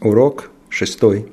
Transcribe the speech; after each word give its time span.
Урок 0.00 0.50
шестой. 0.68 1.32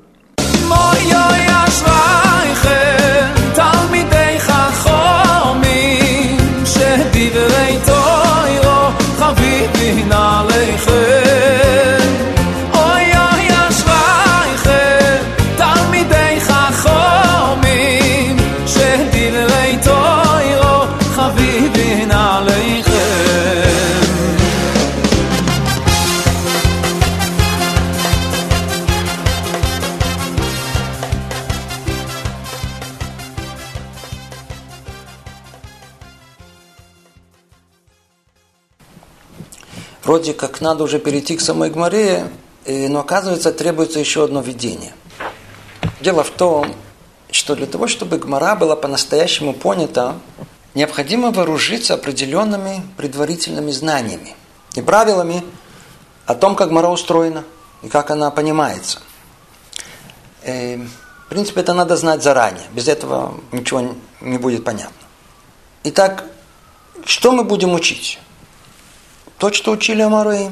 Вроде 40.14 40.32
как 40.32 40.60
надо 40.60 40.84
уже 40.84 41.00
перейти 41.00 41.36
к 41.36 41.40
самой 41.40 41.70
Гмаре, 41.70 42.28
но 42.68 43.00
оказывается 43.00 43.52
требуется 43.52 43.98
еще 43.98 44.22
одно 44.22 44.42
видение. 44.42 44.92
Дело 46.00 46.22
в 46.22 46.30
том, 46.30 46.72
что 47.32 47.56
для 47.56 47.66
того, 47.66 47.88
чтобы 47.88 48.18
Гмара 48.18 48.54
была 48.54 48.76
по-настоящему 48.76 49.54
понята, 49.54 50.14
необходимо 50.74 51.32
вооружиться 51.32 51.94
определенными 51.94 52.80
предварительными 52.96 53.72
знаниями 53.72 54.36
и 54.76 54.82
правилами 54.82 55.42
о 56.26 56.36
том, 56.36 56.54
как 56.54 56.68
Гмара 56.68 56.90
устроена 56.90 57.42
и 57.82 57.88
как 57.88 58.12
она 58.12 58.30
понимается. 58.30 59.00
И, 60.44 60.80
в 61.26 61.28
принципе, 61.28 61.62
это 61.62 61.74
надо 61.74 61.96
знать 61.96 62.22
заранее. 62.22 62.66
Без 62.72 62.86
этого 62.86 63.40
ничего 63.50 63.96
не 64.20 64.38
будет 64.38 64.62
понятно. 64.62 64.94
Итак, 65.82 66.22
что 67.04 67.32
мы 67.32 67.42
будем 67.42 67.74
учить? 67.74 68.20
То, 69.38 69.52
что 69.52 69.72
учили 69.72 70.02
Амары. 70.02 70.50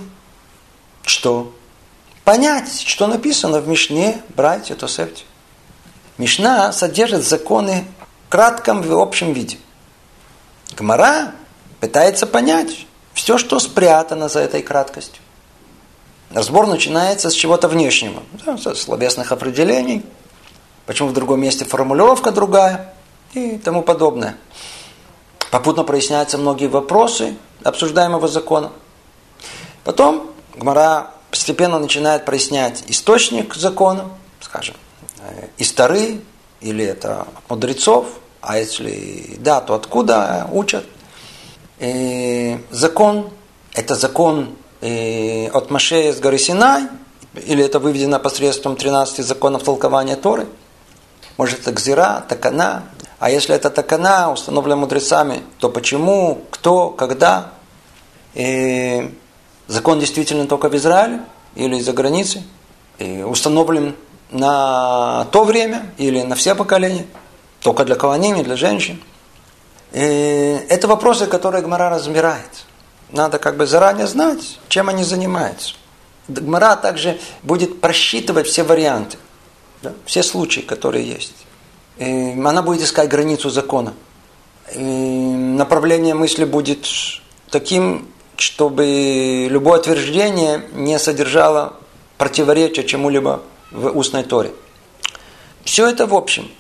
Что? 1.04 1.52
Понять, 2.24 2.82
что 2.82 3.06
написано 3.06 3.60
в 3.60 3.68
Мишне, 3.68 4.22
братья, 4.36 4.74
Тосефте. 4.74 5.24
Мишна 6.18 6.72
содержит 6.72 7.24
законы 7.24 7.84
в 8.26 8.30
кратком 8.30 8.82
и 8.82 8.92
общем 8.92 9.32
виде. 9.32 9.58
Гмара 10.76 11.32
пытается 11.80 12.26
понять 12.26 12.86
все, 13.14 13.38
что 13.38 13.58
спрятано 13.58 14.28
за 14.28 14.40
этой 14.40 14.62
краткостью. 14.62 15.22
Разбор 16.30 16.66
начинается 16.66 17.28
с 17.28 17.34
чего-то 17.34 17.68
внешнего, 17.68 18.22
со 18.58 18.74
словесных 18.74 19.32
определений, 19.32 20.04
почему 20.86 21.08
в 21.08 21.12
другом 21.12 21.40
месте 21.40 21.64
формулировка 21.64 22.30
другая 22.30 22.94
и 23.34 23.58
тому 23.58 23.82
подобное. 23.82 24.36
Попутно 25.50 25.84
проясняются 25.84 26.38
многие 26.38 26.68
вопросы 26.68 27.36
обсуждаемого 27.64 28.28
закона. 28.28 28.70
Потом 29.84 30.30
Гмара 30.54 31.10
постепенно 31.30 31.78
начинает 31.78 32.24
прояснять 32.24 32.84
источник 32.88 33.54
закона, 33.54 34.10
скажем, 34.40 34.76
э, 35.20 35.48
исторы, 35.58 36.20
или 36.60 36.84
это 36.84 37.26
мудрецов, 37.48 38.06
а 38.40 38.58
если 38.58 39.36
да, 39.38 39.60
то 39.60 39.74
откуда 39.74 40.48
учат. 40.52 40.84
И 41.78 42.58
закон, 42.70 43.30
это 43.72 43.94
закон 43.94 44.56
э, 44.80 45.48
от 45.48 45.70
Машея 45.70 46.12
с 46.12 46.20
горы 46.20 46.38
Синай, 46.38 46.88
или 47.34 47.64
это 47.64 47.78
выведено 47.78 48.18
посредством 48.18 48.76
13 48.76 49.24
законов 49.24 49.64
толкования 49.64 50.16
Торы. 50.16 50.46
Может, 51.36 51.60
это 51.60 51.72
Гзира, 51.72 52.24
Такана. 52.28 52.84
А 53.22 53.30
если 53.30 53.54
это 53.54 53.70
Такана, 53.70 54.32
установлена 54.32 54.74
мудрецами, 54.74 55.44
то 55.60 55.68
почему, 55.68 56.42
кто, 56.50 56.90
когда. 56.90 57.52
И 58.34 59.14
закон 59.68 60.00
действительно 60.00 60.48
только 60.48 60.68
в 60.68 60.74
Израиле 60.74 61.20
или 61.54 61.78
за 61.78 61.92
границей, 61.92 62.42
и 62.98 63.22
установлен 63.22 63.94
на 64.32 65.28
то 65.30 65.44
время 65.44 65.92
или 65.98 66.20
на 66.22 66.34
все 66.34 66.56
поколения, 66.56 67.06
только 67.60 67.84
для 67.84 67.94
каваним, 67.94 68.42
для 68.42 68.56
женщин. 68.56 69.00
И 69.92 70.00
это 70.68 70.88
вопросы, 70.88 71.28
которые 71.28 71.62
Гмара 71.62 71.90
разбирает. 71.90 72.64
Надо 73.12 73.38
как 73.38 73.56
бы 73.56 73.68
заранее 73.68 74.08
знать, 74.08 74.58
чем 74.66 74.88
они 74.88 75.04
занимаются. 75.04 75.74
Гмара 76.26 76.74
также 76.74 77.20
будет 77.44 77.80
просчитывать 77.80 78.48
все 78.48 78.64
варианты, 78.64 79.16
да, 79.80 79.92
все 80.06 80.24
случаи, 80.24 80.62
которые 80.62 81.08
есть. 81.08 81.41
Она 81.98 82.62
будет 82.62 82.82
искать 82.82 83.08
границу 83.08 83.50
закона. 83.50 83.94
И 84.74 84.78
направление 84.78 86.14
мысли 86.14 86.44
будет 86.44 86.86
таким, 87.50 88.08
чтобы 88.36 89.46
любое 89.50 89.80
утверждение 89.80 90.64
не 90.72 90.98
содержало 90.98 91.74
противоречия 92.16 92.84
чему-либо 92.84 93.42
в 93.70 93.96
устной 93.96 94.24
торе. 94.24 94.52
Все 95.64 95.88
это 95.88 96.06
в 96.06 96.14
общем. 96.14 96.50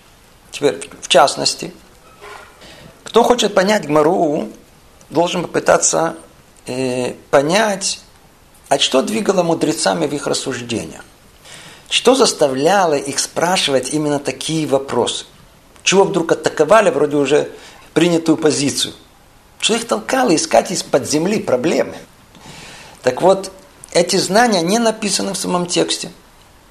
Теперь, 0.50 0.78
в 1.00 1.08
частности, 1.08 1.72
кто 3.04 3.22
хочет 3.22 3.54
понять 3.54 3.86
Гмару, 3.86 4.48
должен 5.10 5.42
попытаться 5.42 6.16
э, 6.66 7.14
понять, 7.30 8.00
а 8.68 8.78
что 8.78 9.02
двигало 9.02 9.42
мудрецами 9.42 10.06
в 10.06 10.14
их 10.14 10.26
рассуждениях. 10.26 11.04
Что 11.92 12.14
заставляло 12.14 12.94
их 12.94 13.18
спрашивать 13.18 13.92
именно 13.92 14.18
такие 14.18 14.66
вопросы? 14.66 15.26
Чего 15.82 16.04
вдруг 16.04 16.32
атаковали 16.32 16.88
вроде 16.88 17.16
уже 17.16 17.50
принятую 17.92 18.38
позицию? 18.38 18.94
Что 19.58 19.74
их 19.74 19.86
толкало 19.86 20.34
искать 20.34 20.70
из-под 20.70 21.06
земли 21.06 21.38
проблемы? 21.38 21.96
Так 23.02 23.20
вот, 23.20 23.52
эти 23.92 24.16
знания 24.16 24.62
не 24.62 24.78
написаны 24.78 25.34
в 25.34 25.36
самом 25.36 25.66
тексте, 25.66 26.10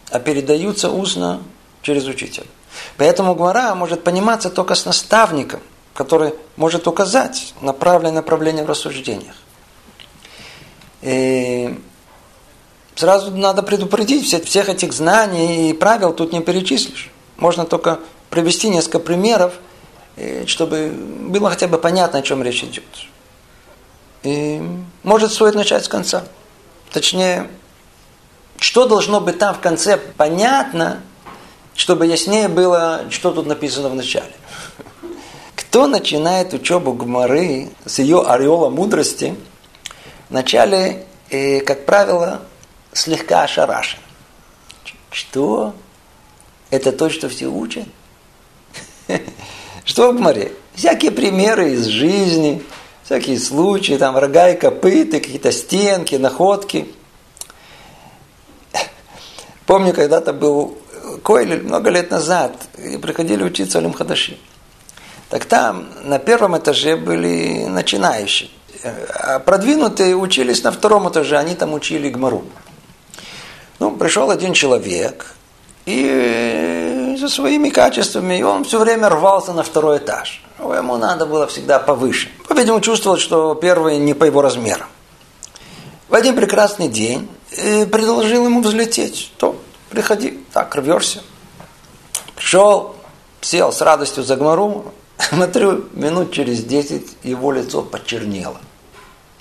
а 0.09 0.17
передаются 0.17 0.89
устно 0.89 1.43
через 1.83 2.07
учителя. 2.07 2.47
Поэтому 2.97 3.35
Гмара 3.35 3.75
может 3.75 4.03
пониматься 4.03 4.49
только 4.49 4.73
с 4.73 4.85
наставником, 4.85 5.59
который 5.93 6.33
может 6.55 6.87
указать 6.87 7.53
направленное 7.61 8.15
направление 8.15 8.63
в 8.63 8.69
рассуждениях. 8.69 9.35
И 11.03 11.79
сразу 12.95 13.31
надо 13.31 13.63
предупредить, 13.63 14.25
всех, 14.25 14.43
всех 14.45 14.69
этих 14.69 14.93
знаний 14.93 15.69
и 15.69 15.73
правил 15.73 16.13
тут 16.13 16.33
не 16.33 16.41
перечислишь. 16.41 17.09
Можно 17.37 17.65
только 17.65 17.99
привести 18.29 18.69
несколько 18.69 18.99
примеров, 18.99 19.53
чтобы 20.45 20.89
было 20.89 21.49
хотя 21.49 21.67
бы 21.67 21.77
понятно, 21.77 22.19
о 22.19 22.21
чем 22.21 22.43
речь 22.43 22.63
идет. 22.63 22.83
И 24.23 24.61
может 25.03 25.31
стоит 25.31 25.55
начать 25.55 25.85
с 25.85 25.87
конца. 25.87 26.23
Точнее, 26.91 27.49
что 28.59 28.87
должно 28.87 29.19
быть 29.19 29.39
там 29.39 29.55
в 29.55 29.59
конце 29.59 29.97
понятно, 29.97 31.01
чтобы 31.75 32.05
яснее 32.05 32.47
было, 32.47 33.05
что 33.09 33.31
тут 33.31 33.47
написано 33.47 33.89
в 33.89 33.95
начале. 33.95 34.31
Кто 35.55 35.87
начинает 35.87 36.53
учебу 36.53 36.93
Гмары 36.93 37.69
с 37.85 37.99
ее 37.99 38.21
ореола 38.21 38.69
мудрости, 38.69 39.35
вначале, 40.29 41.05
э, 41.29 41.61
как 41.61 41.85
правило, 41.85 42.41
слегка 42.93 43.43
ошарашен. 43.43 43.99
Что? 45.11 45.73
Это 46.69 46.91
то, 46.91 47.09
что 47.09 47.29
все 47.29 47.47
учат? 47.47 47.85
Что 49.83 50.11
в 50.11 50.15
Гмаре? 50.15 50.53
Всякие 50.73 51.11
примеры 51.11 51.73
из 51.73 51.85
жизни, 51.85 52.63
всякие 53.03 53.39
случаи, 53.39 53.97
там 53.97 54.17
рога 54.17 54.49
и 54.49 54.57
копыты, 54.57 55.19
какие-то 55.19 55.51
стенки, 55.51 56.15
находки. 56.15 56.87
Помню, 59.65 59.93
когда-то 59.93 60.33
был 60.33 60.77
Койль 61.23 61.61
много 61.61 61.89
лет 61.89 62.09
назад, 62.11 62.55
и 62.77 62.97
приходили 62.97 63.43
учиться 63.43 63.79
Алим 63.79 63.93
Хадаши. 63.93 64.39
Так 65.29 65.45
там 65.45 65.87
на 66.03 66.19
первом 66.19 66.57
этаже 66.57 66.95
были 66.95 67.65
начинающие. 67.65 68.49
А 68.83 69.39
продвинутые 69.39 70.15
учились 70.15 70.63
на 70.63 70.71
втором 70.71 71.09
этаже, 71.09 71.37
они 71.37 71.55
там 71.55 71.73
учили 71.73 72.09
Гмару. 72.09 72.43
Ну, 73.81 73.89
пришел 73.89 74.29
один 74.29 74.53
человек, 74.53 75.33
и 75.87 77.15
со 77.19 77.27
своими 77.27 77.69
качествами, 77.69 78.37
и 78.37 78.43
он 78.43 78.63
все 78.63 78.77
время 78.77 79.09
рвался 79.09 79.53
на 79.53 79.63
второй 79.63 79.97
этаж. 79.97 80.43
Ему 80.59 80.97
надо 80.97 81.25
было 81.25 81.47
всегда 81.47 81.79
повыше. 81.79 82.29
По-видимому, 82.47 82.79
чувствовал, 82.81 83.17
что 83.17 83.55
первый 83.55 83.97
не 83.97 84.13
по 84.13 84.25
его 84.25 84.43
размерам. 84.43 84.85
В 86.09 86.13
один 86.13 86.35
прекрасный 86.35 86.89
день 86.89 87.27
э, 87.57 87.87
предложил 87.87 88.45
ему 88.45 88.61
взлететь. 88.61 89.33
То, 89.37 89.59
приходи, 89.89 90.39
так, 90.53 90.75
рвешься. 90.75 91.23
Пришел, 92.35 92.95
сел 93.41 93.73
с 93.73 93.81
радостью 93.81 94.23
за 94.23 94.35
гмару, 94.35 94.93
смотрю, 95.17 95.85
минут 95.93 96.33
через 96.33 96.63
десять 96.63 97.17
его 97.23 97.51
лицо 97.51 97.81
почернело. 97.81 98.61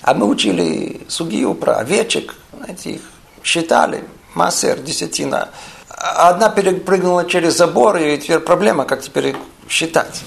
А 0.01 0.15
мы 0.15 0.27
учили 0.27 1.03
сугию 1.09 1.53
про 1.55 1.75
овечек, 1.75 2.37
знаете, 2.55 2.93
их 2.93 3.03
считали, 3.45 4.03
массер, 4.35 4.81
десятина. 4.81 5.51
Одна 5.89 6.49
перепрыгнула 6.49 7.25
через 7.25 7.57
забор, 7.57 7.97
и 7.97 8.17
теперь 8.19 8.41
проблема, 8.41 8.85
как 8.85 9.03
теперь 9.03 9.37
считать. 9.69 10.23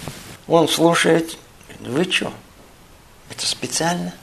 Он 0.48 0.68
слушает, 0.68 1.38
вы 1.80 2.04
что, 2.04 2.32
это 3.30 3.46
специально? 3.46 4.14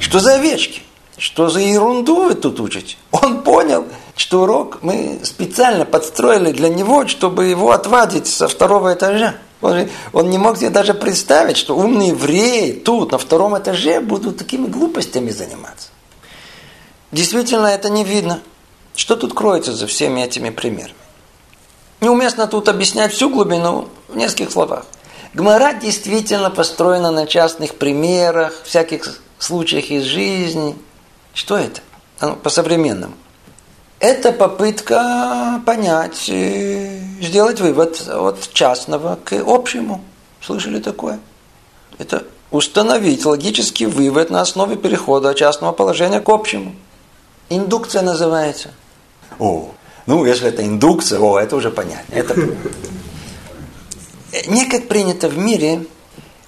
Что 0.00 0.20
за 0.20 0.34
овечки? 0.34 0.82
Что 1.16 1.48
за 1.48 1.60
ерунду 1.60 2.24
вы 2.24 2.34
тут 2.34 2.60
учите? 2.60 2.96
Он 3.10 3.42
понял, 3.42 3.86
что 4.16 4.42
урок 4.42 4.78
мы 4.82 5.20
специально 5.24 5.84
подстроили 5.84 6.52
для 6.52 6.68
него, 6.68 7.06
чтобы 7.08 7.46
его 7.46 7.72
отвадить 7.72 8.28
со 8.28 8.46
второго 8.46 8.94
этажа. 8.94 9.34
Он, 9.60 9.88
он 10.12 10.30
не 10.30 10.38
мог 10.38 10.56
себе 10.56 10.70
даже 10.70 10.94
представить, 10.94 11.56
что 11.56 11.76
умные 11.76 12.10
евреи 12.10 12.72
тут, 12.72 13.12
на 13.12 13.18
втором 13.18 13.58
этаже, 13.58 14.00
будут 14.00 14.38
такими 14.38 14.66
глупостями 14.66 15.30
заниматься. 15.30 15.88
Действительно, 17.12 17.66
это 17.66 17.88
не 17.88 18.04
видно. 18.04 18.40
Что 18.94 19.16
тут 19.16 19.34
кроется 19.34 19.72
за 19.72 19.86
всеми 19.86 20.20
этими 20.20 20.50
примерами? 20.50 20.94
Неуместно 22.00 22.46
тут 22.46 22.68
объяснять 22.68 23.12
всю 23.12 23.30
глубину 23.30 23.88
в 24.08 24.16
нескольких 24.16 24.50
словах. 24.50 24.84
Гмара 25.34 25.72
действительно 25.72 26.50
построена 26.50 27.10
на 27.10 27.26
частных 27.26 27.74
примерах, 27.76 28.62
всяких 28.64 29.20
случаях 29.38 29.90
из 29.90 30.04
жизни. 30.04 30.76
Что 31.34 31.56
это? 31.56 31.80
Ну, 32.20 32.36
по-современному. 32.36 33.14
Это 34.00 34.32
попытка 34.32 35.60
понять, 35.66 36.28
э, 36.28 37.00
сделать 37.20 37.60
вывод 37.60 38.00
от 38.08 38.52
частного 38.52 39.18
к 39.24 39.32
общему. 39.44 40.04
Слышали 40.40 40.78
такое? 40.78 41.18
Это 41.98 42.24
установить 42.50 43.24
логический 43.24 43.86
вывод 43.86 44.30
на 44.30 44.40
основе 44.40 44.76
перехода 44.76 45.30
от 45.30 45.36
частного 45.36 45.72
положения 45.72 46.20
к 46.20 46.28
общему. 46.28 46.74
Индукция 47.50 48.02
называется. 48.02 48.70
О, 49.38 49.70
ну, 50.06 50.24
если 50.24 50.48
это 50.48 50.64
индукция, 50.64 51.18
о, 51.20 51.38
это 51.38 51.56
уже 51.56 51.70
понятно. 51.70 52.14
Это... 52.14 52.34
Не 54.46 54.66
как 54.66 54.88
принято 54.88 55.28
в 55.28 55.38
мире 55.38 55.86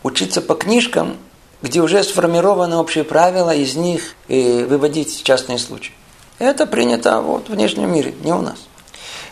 учиться 0.02 0.43
по 0.43 0.55
книжкам, 0.55 1.17
где 1.62 1.81
уже 1.81 2.02
сформированы 2.02 2.76
общие 2.76 3.05
правила, 3.05 3.55
из 3.55 3.76
них 3.76 4.14
и 4.29 4.67
выводить 4.69 5.23
частные 5.23 5.58
случаи. 5.58 5.94
Это 6.38 6.67
принято 6.67 7.20
вот 7.20 7.49
в 7.49 7.52
внешнем 7.52 7.93
мире, 7.93 8.14
не 8.23 8.32
у 8.32 8.41
нас. 8.41 8.58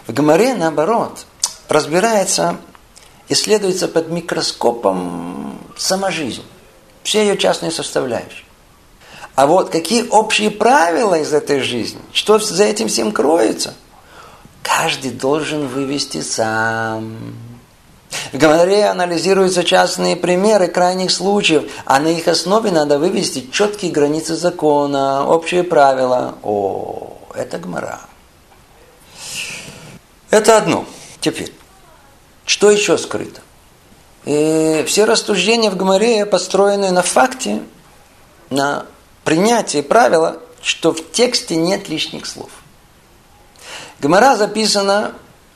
В 0.07 0.13
Гамаре, 0.13 0.55
наоборот, 0.55 1.27
разбирается, 1.69 2.57
исследуется 3.29 3.89
под 3.89 4.11
микроскопом 4.11 5.59
сама 5.77 6.11
жизнь, 6.11 6.45
все 7.03 7.21
ее 7.21 7.37
частные 7.37 7.71
составляющие. 7.71 8.45
А 9.39 9.47
вот 9.47 9.71
какие 9.71 10.05
общие 10.09 10.51
правила 10.51 11.15
из 11.15 11.33
этой 11.33 11.61
жизни, 11.61 12.01
что 12.13 12.41
за 12.41 12.65
этим 12.65 12.89
всем 12.89 13.13
кроется, 13.13 13.75
каждый 14.65 15.13
должен 15.13 15.69
вывести 15.69 16.23
сам. 16.23 17.37
В 18.33 18.37
Гамаре 18.37 18.87
анализируются 18.87 19.63
частные 19.63 20.17
примеры 20.17 20.67
крайних 20.67 21.13
случаев, 21.13 21.71
а 21.85 22.01
на 22.01 22.09
их 22.09 22.27
основе 22.27 22.73
надо 22.73 22.99
вывести 22.99 23.49
четкие 23.53 23.93
границы 23.93 24.35
закона, 24.35 25.25
общие 25.25 25.63
правила. 25.63 26.35
О, 26.43 27.17
это 27.33 27.59
Гмара. 27.59 28.01
Это 30.31 30.57
одно. 30.57 30.85
Теперь, 31.21 31.53
что 32.45 32.73
еще 32.73 32.99
скрыто? 32.99 33.41
И 34.25 34.83
все 34.89 35.05
рассуждения 35.05 35.71
в 35.71 35.77
Гмаре 35.77 36.27
построены 36.27 36.91
на 36.91 37.03
факте, 37.03 37.63
на 38.51 38.85
принятии 39.29 39.83
правила, 39.83 40.39
что 40.63 40.95
в 40.95 41.13
тексте 41.13 41.55
нет 41.57 41.91
лишних 41.91 42.25
слов. 42.25 42.49
Гмара 44.01 44.37
записана 44.37 45.13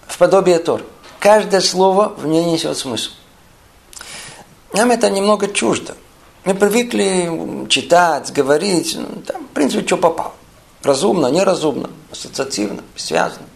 в 0.06 0.18
подобие 0.18 0.58
Торы. 0.58 0.84
Каждое 1.18 1.62
слово 1.62 2.12
в 2.18 2.26
ней 2.26 2.44
несет 2.44 2.76
смысл. 2.76 3.12
Нам 4.74 4.90
это 4.90 5.08
немного 5.08 5.48
чуждо. 5.48 5.94
Мы 6.44 6.54
привыкли 6.54 7.66
читать, 7.70 8.30
говорить, 8.30 8.94
ну, 8.94 9.22
там, 9.22 9.46
в 9.46 9.54
принципе, 9.54 9.86
что 9.86 9.96
попало. 9.96 10.34
Разумно, 10.82 11.28
неразумно, 11.28 11.88
ассоциативно, 12.10 12.82
связано. 12.94 13.46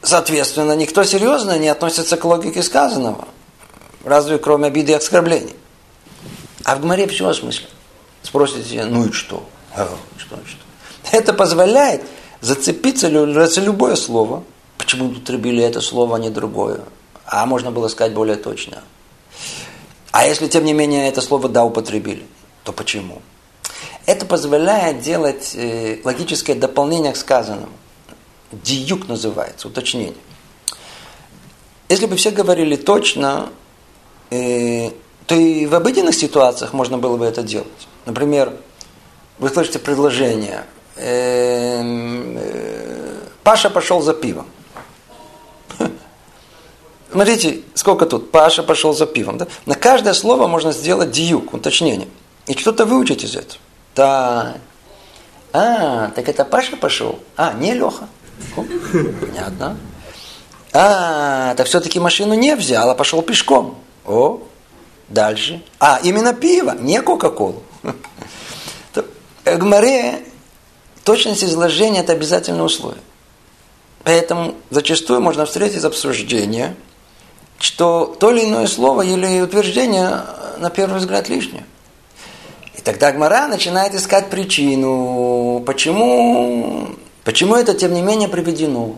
Соответственно, 0.00 0.76
никто 0.76 1.02
серьезно 1.02 1.58
не 1.58 1.66
относится 1.66 2.16
к 2.16 2.24
логике 2.24 2.62
сказанного, 2.62 3.26
разве 4.04 4.38
кроме 4.38 4.68
обиды 4.68 4.92
и 4.92 4.94
оскорблений. 4.94 5.56
А 6.62 6.76
в 6.76 6.82
Гмаре 6.82 7.08
все 7.08 7.26
осмысленно. 7.26 7.77
Спросите, 8.22 8.84
ну 8.84 9.06
и 9.06 9.12
что? 9.12 9.48
А, 9.74 9.88
что, 10.16 10.36
что? 10.46 11.16
Это 11.16 11.32
позволяет 11.32 12.02
зацепиться 12.40 13.08
за 13.48 13.60
любое 13.60 13.96
слово– 13.96 14.44
Почему 14.78 15.08
употребили 15.08 15.62
это 15.62 15.82
слово, 15.82 16.16
а 16.16 16.18
не 16.18 16.30
другое? 16.30 16.80
А 17.26 17.44
можно 17.44 17.70
было 17.70 17.88
сказать 17.88 18.14
более 18.14 18.36
точно. 18.36 18.82
А 20.12 20.24
если, 20.26 20.46
тем 20.46 20.64
не 20.64 20.72
менее, 20.72 21.08
это 21.08 21.20
слово 21.20 21.48
«да» 21.48 21.64
употребили, 21.64 22.24
то 22.64 22.72
почему? 22.72 23.20
Это 24.06 24.24
позволяет 24.24 25.00
делать 25.00 25.52
э, 25.54 26.00
логическое 26.04 26.54
дополнение 26.54 27.12
к 27.12 27.16
сказанному. 27.16 27.72
Диюк 28.50 29.08
называется, 29.08 29.68
уточнение. 29.68 30.14
Если 31.90 32.06
бы 32.06 32.16
все 32.16 32.30
говорили 32.30 32.76
точно, 32.76 33.50
э, 34.30 34.92
то 35.28 35.34
и 35.34 35.66
в 35.66 35.74
обыденных 35.74 36.14
ситуациях 36.14 36.72
можно 36.72 36.96
было 36.96 37.18
бы 37.18 37.26
это 37.26 37.42
делать. 37.42 37.86
Например, 38.06 38.50
вы 39.38 39.50
слышите 39.50 39.78
предложение. 39.78 40.64
Э, 40.96 41.82
Паша 43.44 43.68
пошел 43.68 44.00
за 44.00 44.14
пивом. 44.14 44.46
Смотрите, 47.12 47.60
сколько 47.74 48.06
тут. 48.06 48.30
Паша 48.30 48.62
пошел 48.62 48.94
за 48.94 49.04
пивом. 49.04 49.36
Да? 49.36 49.46
На 49.66 49.74
каждое 49.74 50.14
слово 50.14 50.48
можно 50.48 50.72
сделать 50.72 51.10
диюк, 51.10 51.52
уточнение. 51.52 52.08
И 52.46 52.54
что-то 52.54 52.86
выучить 52.86 53.22
из 53.22 53.36
этого. 53.36 53.60
Так. 53.94 54.56
А, 55.52 56.08
так 56.08 56.26
это 56.26 56.46
Паша 56.46 56.78
пошел? 56.78 57.18
А, 57.36 57.52
не 57.52 57.74
Леха. 57.74 58.08
Понятно. 58.56 59.76
А, 60.72 61.54
так 61.54 61.66
все-таки 61.66 62.00
машину 62.00 62.32
не 62.32 62.56
взял, 62.56 62.88
а 62.88 62.94
пошел 62.94 63.20
пешком. 63.20 63.78
О, 64.06 64.40
дальше. 65.08 65.62
А, 65.78 66.00
именно 66.02 66.34
пиво, 66.34 66.76
не 66.78 67.00
Кока-Колу. 67.00 67.62
Гмаре 69.44 70.20
точность 71.04 71.44
изложения– 71.44 72.00
это 72.02 72.12
обязательное 72.12 72.62
условие. 72.62 73.02
Поэтому 74.04 74.54
зачастую 74.70 75.20
можно 75.20 75.46
встретить 75.46 75.84
обсуждение– 75.84 76.74
что 77.58 78.16
то 78.18 78.30
или 78.30 78.44
иное 78.44 78.66
слово 78.66 79.02
или 79.02 79.40
утверждение 79.40 80.22
на 80.58 80.70
первый 80.70 80.98
взгляд 80.98 81.28
лишнее. 81.28 81.64
И 82.76 82.80
тогда 82.80 83.10
Гмара 83.12 83.48
начинает 83.48 83.94
искать 83.94 84.30
причину, 84.30 85.62
почему, 85.66 86.90
почему 87.24 87.56
это 87.56 87.74
тем 87.74 87.92
не 87.92 88.02
менее 88.02 88.28
приведено. 88.28 88.94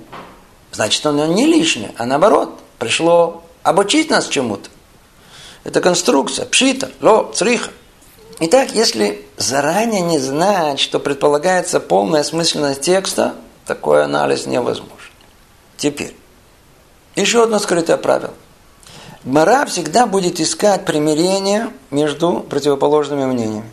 Значит, 0.73 1.05
оно 1.07 1.26
не 1.26 1.47
лишнее, 1.47 1.93
а 1.97 2.05
наоборот, 2.07 2.61
пришло 2.79 3.43
обучить 3.62 4.11
нас 4.11 4.29
чему-то. 4.29 4.69
Это 5.64 5.81
конструкция, 5.81 6.47
пшита, 6.47 6.90
ло, 7.00 7.31
цриха. 7.35 7.71
Итак, 8.40 8.71
если 8.73 9.26
заранее 9.37 10.00
не 10.00 10.19
знать, 10.19 10.81
что 10.81 10.99
предполагается 10.99 11.81
полная 11.81 12.23
осмысленность 12.23 12.81
текста, 12.81 13.35
такой 13.67 14.05
анализ 14.05 14.47
невозможен. 14.47 14.95
Теперь, 15.76 16.17
еще 17.17 17.43
одно 17.43 17.59
скрытое 17.59 17.97
правило– 17.97 18.35
Мара 19.25 19.67
всегда 19.67 20.07
будет 20.07 20.40
искать 20.40 20.87
примирение 20.87 21.71
между 21.90 22.40
противоположными 22.40 23.26
мнениями. 23.26 23.71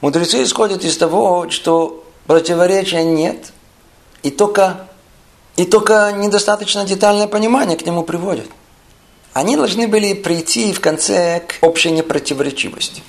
Мудрецы 0.00 0.42
исходят 0.42 0.84
из 0.84 0.96
того, 0.96 1.50
что 1.50 2.02
противоречия 2.26 3.04
нет, 3.04 3.52
и 4.22 4.30
только, 4.30 4.88
и 5.56 5.66
только 5.66 6.12
недостаточно 6.12 6.86
детальное 6.86 7.26
понимание 7.26 7.76
к 7.76 7.84
нему 7.84 8.04
приводит. 8.04 8.48
Они 9.32 9.56
должны 9.56 9.88
были 9.88 10.12
прийти 10.12 10.72
в 10.72 10.80
конце 10.80 11.40
к 11.40 11.64
общей 11.64 11.90
непротиворечивости. 11.90 13.02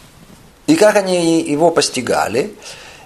И 0.68 0.76
как 0.76 0.96
они 0.96 1.42
его 1.42 1.70
постигали? 1.70 2.54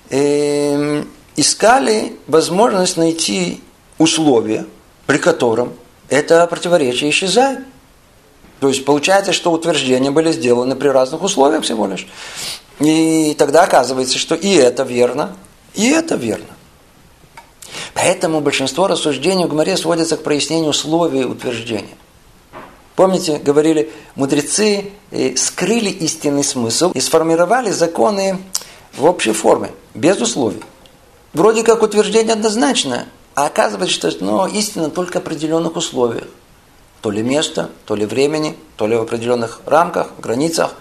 Эм, 0.10 1.10
искали 1.36 2.14
возможность 2.28 2.98
найти 2.98 3.62
условия, 3.98 4.66
при 5.08 5.18
котором 5.18 5.74
это 6.10 6.46
противоречие 6.48 7.10
исчезает. 7.10 7.60
То 8.60 8.70
есть 8.70 8.86
получается, 8.86 9.34
что 9.34 9.52
утверждения 9.52 10.12
были 10.12 10.32
сделаны 10.32 10.76
при 10.76 10.88
разных 10.88 11.22
условиях 11.24 11.64
всего 11.64 11.88
лишь. 11.88 12.08
И 12.80 13.36
тогда 13.38 13.64
оказывается, 13.64 14.18
что 14.18 14.36
и 14.36 14.54
это 14.54 14.84
верно, 14.84 15.36
и 15.74 15.90
это 15.90 16.16
верно. 16.16 16.46
Поэтому 17.94 18.42
большинство 18.42 18.88
рассуждений 18.88 19.46
в 19.46 19.50
Гмаре 19.50 19.76
сводится 19.76 20.18
к 20.18 20.24
прояснению 20.24 20.70
условий 20.70 21.26
утверждения. 21.26 21.98
Помните, 22.98 23.38
говорили, 23.38 23.92
мудрецы 24.16 24.86
э, 25.12 25.36
скрыли 25.36 25.92
истинный 25.92 26.44
смысл 26.44 26.90
и 26.96 27.00
сформировали 27.00 27.70
законы 27.70 28.40
в 28.96 29.06
общей 29.06 29.34
форме, 29.34 29.70
без 29.94 30.20
условий. 30.20 30.64
вроде 31.32 31.62
как 31.62 31.84
утверждение 31.84 32.34
однозначное, 32.34 33.06
а 33.36 33.46
оказывается, 33.46 34.10
что 34.10 34.26
ну, 34.26 34.48
истина 34.48 34.90
только 34.90 35.20
в 35.20 35.22
определенных 35.22 35.76
условиях. 35.76 36.28
То 37.02 37.12
ли 37.12 37.22
место, 37.22 37.70
то 37.86 37.96
ли 37.96 38.08
времени, 38.08 38.58
то 38.78 38.88
ли 38.88 38.96
в 38.96 39.02
определенных 39.04 39.62
рамках, 39.68 40.14
границах. 40.18 40.74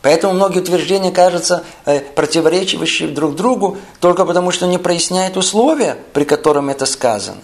Поэтому 0.00 0.32
многие 0.32 0.60
утверждения 0.60 1.10
кажутся 1.10 1.64
э, 1.86 1.98
противоречивающими 1.98 3.12
друг 3.12 3.34
другу 3.34 3.78
только 3.98 4.24
потому, 4.24 4.52
что 4.52 4.68
не 4.68 4.78
проясняют 4.78 5.36
условия, 5.36 5.98
при 6.12 6.22
котором 6.22 6.70
это 6.70 6.86
сказано. 6.86 7.40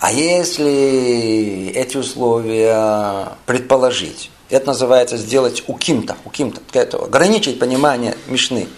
А 0.00 0.12
если 0.12 1.72
эти 1.74 1.96
условия 1.96 3.30
предположить, 3.46 4.30
это 4.48 4.68
называется 4.68 5.16
сделать 5.16 5.64
у 5.66 5.74
ким-то, 5.74 6.16
у 6.24 6.30
кем-то, 6.30 6.60
ограничить 7.04 7.58
понимание 7.58 8.16
Мишны, 8.26 8.68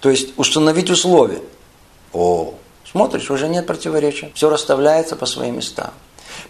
то 0.00 0.10
есть 0.10 0.30
установить 0.36 0.90
условия. 0.90 1.40
О, 2.12 2.54
Смотришь, 2.92 3.30
уже 3.30 3.48
нет 3.48 3.66
противоречия. 3.66 4.30
Все 4.34 4.50
расставляется 4.50 5.16
по 5.16 5.24
своим 5.24 5.56
местам. 5.56 5.92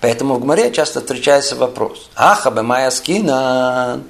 Поэтому 0.00 0.35
в 0.35 0.40
Гмаре 0.40 0.73
часто 0.73 1.00
встречается 1.00 1.54
вопрос. 1.54 2.11
Аха 2.16 2.50
моя 2.50 2.90
скина. 2.90 4.02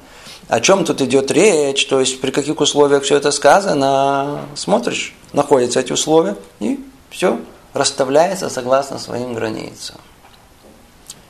О 0.49 0.61
чем 0.61 0.87
тут 0.87 1.03
идет 1.03 1.31
речь? 1.31 1.87
То 1.87 2.01
есть 2.01 2.23
при 2.23 2.31
каких 2.31 2.59
условиях 2.61 3.03
все 3.03 3.17
это 3.17 3.31
сказано? 3.33 4.47
Смотришь, 4.55 5.15
находятся 5.35 5.81
эти 5.81 5.93
условия, 5.93 6.37
и 6.59 6.81
все 7.11 7.39
расставляется 7.73 8.49
согласно 8.49 8.99
своим 8.99 9.35
границам. 9.35 9.97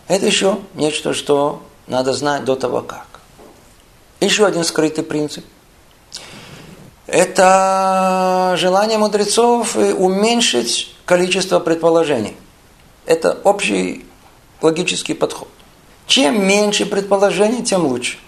Это 0.08 0.26
еще 0.26 0.58
нечто, 0.75 1.14
что 1.14 1.62
надо 1.87 2.12
знать 2.12 2.44
до 2.44 2.56
того 2.56 2.80
как. 2.82 3.06
Еще 4.20 4.46
один 4.46 4.64
скрытый 4.64 5.04
принцип– 5.04 5.44
это 7.06 8.54
желание 8.56 8.96
мудрецов 8.96 9.76
уменьшить 9.76 10.94
количество 11.04 11.58
предположений. 11.58 12.37
Это 13.04 13.38
общий 13.44 14.06
логический 14.62 15.14
подход. 15.14 15.49
Чем 16.06 16.46
меньше 16.46 16.87
предположений, 16.87 17.62
тем 17.62 17.87
лучше. 17.87 18.18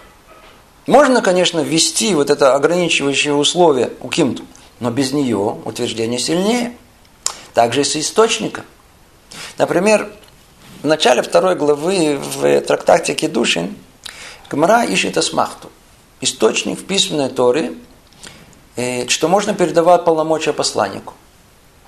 Можно, 0.86 1.22
конечно, 1.22 1.60
ввести 1.60 2.14
вот 2.14 2.28
это 2.28 2.54
ограничивающее 2.54 3.32
условие 3.32 3.92
у 4.00 4.08
кем-то, 4.08 4.42
но 4.80 4.90
без 4.90 5.12
нее 5.12 5.56
утверждение 5.64 6.18
сильнее. 6.18 6.76
Также 7.54 7.82
и 7.82 7.84
с 7.84 7.96
источником. 7.96 8.64
Например, 9.56 10.10
в 10.82 10.86
начале 10.86 11.22
второй 11.22 11.54
главы 11.54 12.18
в 12.18 12.60
трактате 12.60 13.14
Кедушин 13.14 13.76
Гмара 14.50 14.84
ищет 14.84 15.16
асмахту. 15.16 15.70
Источник 16.20 16.80
в 16.80 16.84
письменной 16.84 17.30
Торе– 17.30 17.72
Э, 18.76 19.06
что 19.08 19.28
можно 19.28 19.54
передавать 19.54 20.04
полномочия 20.04 20.52
посланнику. 20.52 21.14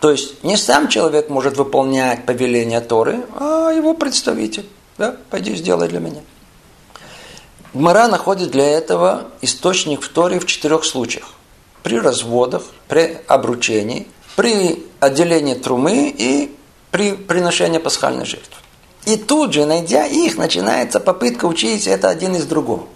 То 0.00 0.10
есть 0.10 0.44
не 0.44 0.56
сам 0.56 0.88
человек 0.88 1.28
может 1.30 1.56
выполнять 1.56 2.24
повеление 2.26 2.80
Торы, 2.80 3.24
а 3.38 3.70
его 3.70 3.94
представитель. 3.94 4.66
Да, 4.96 5.16
пойди 5.30 5.54
сделай 5.56 5.88
для 5.88 5.98
меня. 5.98 6.20
Гмара 7.74 8.06
находит 8.08 8.50
для 8.50 8.64
этого 8.64 9.24
источник 9.40 10.02
в 10.02 10.08
Торе 10.08 10.38
в 10.38 10.46
четырех 10.46 10.84
случаях. 10.84 11.32
При 11.82 11.98
разводах, 11.98 12.62
при 12.88 13.18
обручении, 13.26 14.06
при 14.36 14.86
отделении 15.00 15.54
трумы 15.54 16.14
и 16.16 16.54
при 16.90 17.14
приношении 17.14 17.78
пасхальной 17.78 18.26
жертвы. 18.26 18.54
И 19.06 19.16
тут 19.16 19.52
же, 19.52 19.66
найдя 19.66 20.06
их, 20.06 20.36
начинается 20.36 21.00
попытка 21.00 21.46
учить 21.46 21.86
это 21.86 22.08
один 22.08 22.36
из 22.36 22.44
другого. 22.44 22.86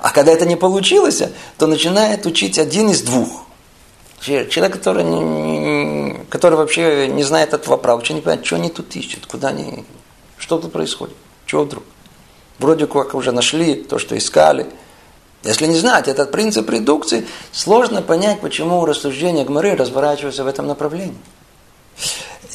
А 0.00 0.10
когда 0.10 0.32
это 0.32 0.46
не 0.46 0.56
получилось, 0.56 1.22
то 1.56 1.66
начинает 1.66 2.26
учить 2.26 2.58
один 2.58 2.90
из 2.90 3.02
двух. 3.02 3.44
Человек, 4.20 4.72
который, 4.72 5.04
не, 5.04 6.14
который 6.30 6.56
вообще 6.56 7.08
не 7.08 7.22
знает 7.22 7.52
этого 7.52 7.76
права, 7.76 7.96
вообще 7.96 8.14
не 8.14 8.20
понимает, 8.20 8.46
что 8.46 8.56
они 8.56 8.70
тут 8.70 8.94
ищут, 8.96 9.26
куда 9.26 9.48
они, 9.48 9.84
что 10.38 10.58
тут 10.58 10.72
происходит, 10.72 11.14
чего 11.44 11.64
вдруг. 11.64 11.84
Вроде 12.58 12.86
как 12.86 13.14
уже 13.14 13.32
нашли 13.32 13.74
то, 13.74 13.98
что 13.98 14.16
искали. 14.16 14.66
Если 15.44 15.66
не 15.66 15.76
знать 15.76 16.08
этот 16.08 16.30
принцип 16.30 16.68
редукции, 16.70 17.26
сложно 17.52 18.02
понять, 18.02 18.40
почему 18.40 18.84
рассуждения 18.84 19.44
Гмары 19.44 19.76
разворачиваются 19.76 20.42
в 20.42 20.46
этом 20.46 20.66
направлении. 20.66 21.16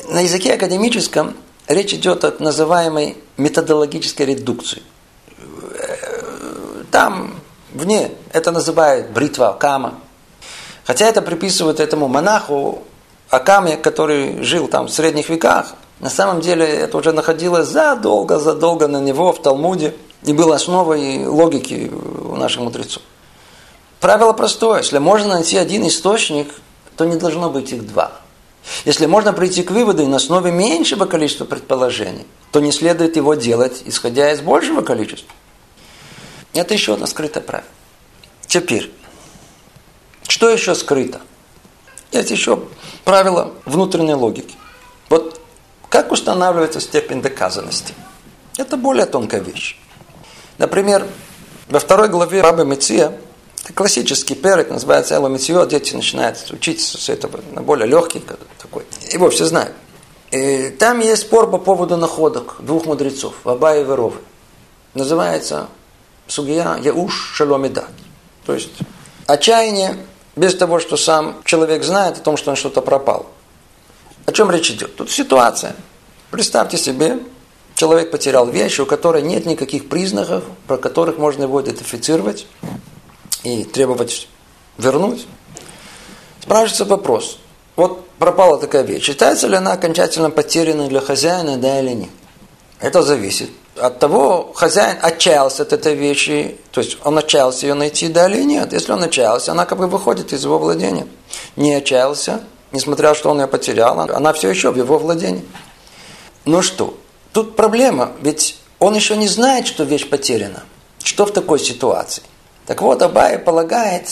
На 0.10 0.22
языке 0.22 0.54
академическом 0.54 1.36
речь 1.68 1.94
идет 1.94 2.24
о 2.26 2.34
называемой 2.40 3.18
методологической 3.38 4.26
редукции– 4.26 4.82
там, 6.92 7.36
вне, 7.74 8.12
это 8.34 8.52
называют 8.52 9.12
бритва 9.12 9.50
Акама. 9.50 9.96
Хотя 10.86 11.06
это 11.06 11.22
приписывают 11.22 11.80
этому 11.80 12.08
монаху 12.08 12.80
Акаме, 13.30 13.78
который 13.78 14.42
жил 14.44 14.68
там 14.68 14.88
в 14.88 14.92
средних 14.92 15.30
веках. 15.30 15.76
На 16.00 16.10
самом 16.10 16.42
деле 16.42 16.66
это 16.66 16.98
уже 16.98 17.12
находилось 17.12 17.68
задолго-задолго 17.68 18.88
на 18.88 19.00
него 19.00 19.32
в 19.34 19.42
Талмуде 19.42 19.94
и 20.24 20.34
было 20.34 20.56
основой 20.56 21.26
логики 21.26 21.90
у 21.92 22.36
наших 22.36 22.62
мудрецов. 22.62 23.04
Правило 24.00 24.34
простое. 24.34 24.80
Если 24.80 24.98
можно 24.98 25.36
найти 25.36 25.58
один 25.58 25.88
источник, 25.88 26.54
то 26.96 27.06
не 27.06 27.18
должно 27.18 27.50
быть 27.50 27.72
их 27.72 27.88
два. 27.88 28.12
Если 28.86 29.06
можно 29.06 29.34
прийти 29.34 29.64
к 29.64 29.72
выводу 29.72 30.06
на 30.08 30.18
основе 30.18 30.52
меньшего 30.52 31.06
количества 31.06 31.46
предположений, 31.46 32.26
то 32.52 32.60
не 32.60 32.72
следует 32.72 33.16
его 33.16 33.34
делать, 33.34 33.82
исходя 33.86 34.32
из 34.32 34.42
большего 34.42 34.82
количества. 34.82 35.34
Это 36.54 36.74
еще 36.74 36.94
одно 36.94 37.06
скрытое 37.06 37.42
правило. 37.42 37.70
Теперь, 38.48 38.92
что 40.28 40.50
еще 40.50 40.76
скрыто? 40.76 41.22
Есть 42.12 42.32
еще 42.32 42.64
правило 43.06 43.54
внутренней 43.66 44.16
логики. 44.16 44.56
Вот 45.10 45.40
как 45.90 46.12
устанавливается 46.12 46.80
степень 46.80 47.22
доказанности? 47.22 47.94
Это 48.58 48.78
более 48.78 49.06
тонкая 49.06 49.42
вещь. 49.42 49.79
Например, 50.60 51.08
во 51.70 51.80
второй 51.80 52.10
главе 52.10 52.42
Раба 52.42 52.66
Меция, 52.66 53.18
классический 53.74 54.36
перек, 54.36 54.70
называется 54.70 55.16
Эло 55.16 55.30
Мецио, 55.30 55.66
дети 55.66 55.96
начинают 55.96 56.52
учиться 56.52 56.98
с 56.98 57.10
этого 57.10 57.40
на 57.54 57.62
более 57.62 57.88
легкий 57.88 58.22
такой. 58.62 58.84
Его 59.12 59.30
все 59.30 59.46
знают. 59.46 59.74
И 60.32 60.70
там 60.78 61.00
есть 61.00 61.24
спор 61.24 61.50
по 61.50 61.58
поводу 61.58 61.96
находок 61.96 62.58
двух 62.60 62.86
мудрецов, 62.86 63.36
Аба 63.46 63.78
и 63.78 63.84
Веровы. 63.84 64.20
Называется 64.94 65.68
сугия 66.28 66.78
яуш 66.78 67.32
шаломидат. 67.36 67.90
То 68.46 68.54
есть 68.54 68.72
отчаяние 69.28 69.98
без 70.36 70.56
того, 70.56 70.80
что 70.80 70.98
сам 70.98 71.42
человек 71.46 71.84
знает 71.84 72.18
о 72.18 72.22
том, 72.22 72.36
что 72.36 72.52
он 72.52 72.58
что-то 72.58 72.82
пропал. 72.82 73.28
О 74.26 74.32
чем 74.34 74.52
речь 74.52 74.70
идет? 74.72 74.96
Тут 74.98 75.10
ситуация. 75.10 75.76
Представьте 76.32 76.78
себе, 76.78 77.20
человек 77.80 78.12
потерял 78.12 78.46
вещь, 78.46 78.80
у 78.80 78.86
которой 78.86 79.22
нет 79.22 79.46
никаких 79.46 79.88
признаков, 79.88 80.44
про 80.68 80.76
которых 80.76 81.18
можно 81.18 81.44
его 81.44 81.62
идентифицировать 81.62 82.46
и 83.44 83.64
требовать 83.64 84.28
вернуть. 84.78 85.26
Спрашивается 86.42 86.84
вопрос. 86.84 87.40
Вот 87.78 88.06
пропала 88.18 88.60
такая 88.60 88.84
вещь. 88.84 89.06
Считается 89.06 89.48
ли 89.48 89.56
она 89.56 89.72
окончательно 89.72 90.30
потерянной 90.30 90.90
для 90.90 91.00
хозяина, 91.00 91.56
да 91.56 91.80
или 91.80 91.94
нет? 91.94 92.10
Это 92.82 93.02
зависит 93.02 93.50
от 93.78 93.98
того, 93.98 94.52
хозяин 94.56 94.98
отчаялся 95.02 95.64
от 95.64 95.72
этой 95.72 95.96
вещи, 95.96 96.58
то 96.72 96.82
есть 96.82 96.98
он 97.06 97.18
отчаялся 97.18 97.66
ее 97.66 97.76
найти, 97.76 98.10
да 98.10 98.28
или 98.28 98.44
нет. 98.44 98.74
Если 98.74 98.92
он 98.92 99.04
отчаялся, 99.04 99.54
она 99.54 99.66
как 99.66 99.78
бы 99.78 99.88
выходит 99.88 100.34
из 100.34 100.44
его 100.44 100.60
владения. 100.60 101.08
Не 101.56 101.76
отчаялся, 101.76 102.44
несмотря 102.74 103.16
что 103.16 103.30
он 103.30 103.40
ее 103.40 103.48
потерял, 103.48 103.98
она 103.98 104.34
все 104.34 104.50
еще 104.50 104.72
в 104.72 104.76
его 104.76 104.98
владении. 105.00 105.46
Ну 106.44 106.62
что, 106.62 106.99
тут 107.44 107.56
проблема, 107.56 108.12
ведь 108.22 108.58
он 108.80 108.96
еще 108.96 109.16
не 109.16 109.28
знает, 109.28 109.66
что 109.66 109.84
вещь 109.84 110.10
потеряна. 110.10 110.64
Что 111.04 111.26
в 111.26 111.32
такой 111.32 111.60
ситуации? 111.60 112.24
Так 112.66 112.82
вот, 112.82 113.02
Абай 113.02 113.40
полагает, 113.40 114.10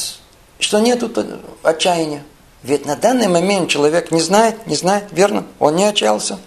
что 0.60 0.80
нет 0.80 1.04
отчаяния. 1.62 2.24
Ведь 2.64 2.86
на 2.86 2.96
данный 2.96 3.28
момент 3.28 3.70
человек 3.70 4.12
не 4.12 4.22
знает, 4.22 4.66
не 4.66 4.76
знает, 4.76 5.06
верно, 5.12 5.46
он 5.60 5.76
не 5.76 5.84
отчаялся. 5.84 6.40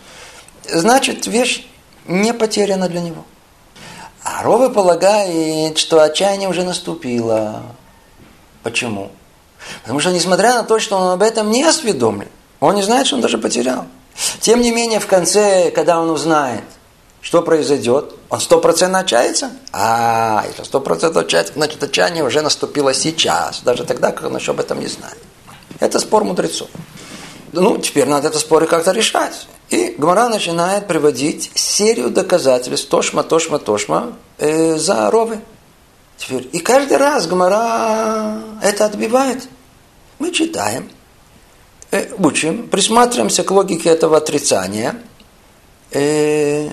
Значит, 0.67 1.27
вещь 1.27 1.67
не 2.07 2.33
потеряно 2.33 2.89
для 2.89 3.03
него. 3.03 3.25
А 4.25 4.43
Ровы 4.43 4.71
полагает, 4.71 5.77
что 5.77 6.03
отчаяние 6.03 6.49
уже 6.49 6.63
наступило. 6.63 7.63
Почему? 8.63 9.11
Потому 9.83 10.01
что, 10.01 10.13
несмотря 10.13 10.55
на 10.55 10.63
то, 10.63 10.79
что 10.79 10.97
он 10.97 11.11
об 11.11 11.23
этом 11.23 11.51
не 11.51 11.63
осведомлен, 11.63 12.29
он 12.59 12.75
не 12.75 12.83
знает, 12.83 13.07
что 13.07 13.17
он 13.17 13.23
даже 13.23 13.37
потерял. 13.37 13.85
Тем 14.41 14.61
не 14.61 14.71
менее, 14.71 15.01
в 15.01 15.07
конце, 15.07 15.71
когда 15.71 16.01
он 16.01 16.11
узнает, 16.11 16.65
что 17.21 17.43
произойдет, 17.43 18.15
он 18.29 18.41
стопроцентно 18.41 19.01
отчается? 19.01 19.51
А, 19.73 20.45
если 20.49 20.63
стопроцентно 20.63 21.21
отчается, 21.21 21.53
значит, 21.55 21.83
отчаяние 21.83 22.25
уже 22.25 22.41
наступило 22.41 22.95
сейчас, 22.95 23.61
даже 23.63 23.85
тогда, 23.85 24.11
когда 24.13 24.29
он 24.29 24.37
еще 24.37 24.53
об 24.53 24.61
этом 24.61 24.81
не 24.81 24.87
знает. 24.87 25.19
Это 25.81 25.99
спор 25.99 26.25
мудрецов. 26.25 26.69
Ну, 27.53 27.79
теперь 27.79 28.07
надо 28.07 28.29
это 28.29 28.39
споры 28.39 28.67
как-то 28.67 28.93
решать. 28.93 29.49
И 29.71 29.95
Гмара 29.99 30.29
начинает 30.29 30.87
приводить 30.87 31.51
серию 31.55 32.11
доказательств, 32.11 32.89
тошма, 32.89 33.23
тошма, 33.23 33.59
тошма, 33.59 34.13
э, 34.39 34.77
за 34.77 35.11
ровы. 35.11 35.41
Теперь, 36.17 36.49
и 36.53 36.59
каждый 36.59 36.97
раз 36.97 37.27
Гмара 37.27 38.39
это 38.63 38.85
отбивает. 38.85 39.49
Мы 40.19 40.33
читаем. 40.33 40.91
Э, 41.91 42.07
учим, 42.19 42.69
присматриваемся 42.69 43.43
к 43.43 43.51
логике 43.51 43.91
этого 43.91 44.17
отрицания. 44.17 44.97
Э, 45.93 46.69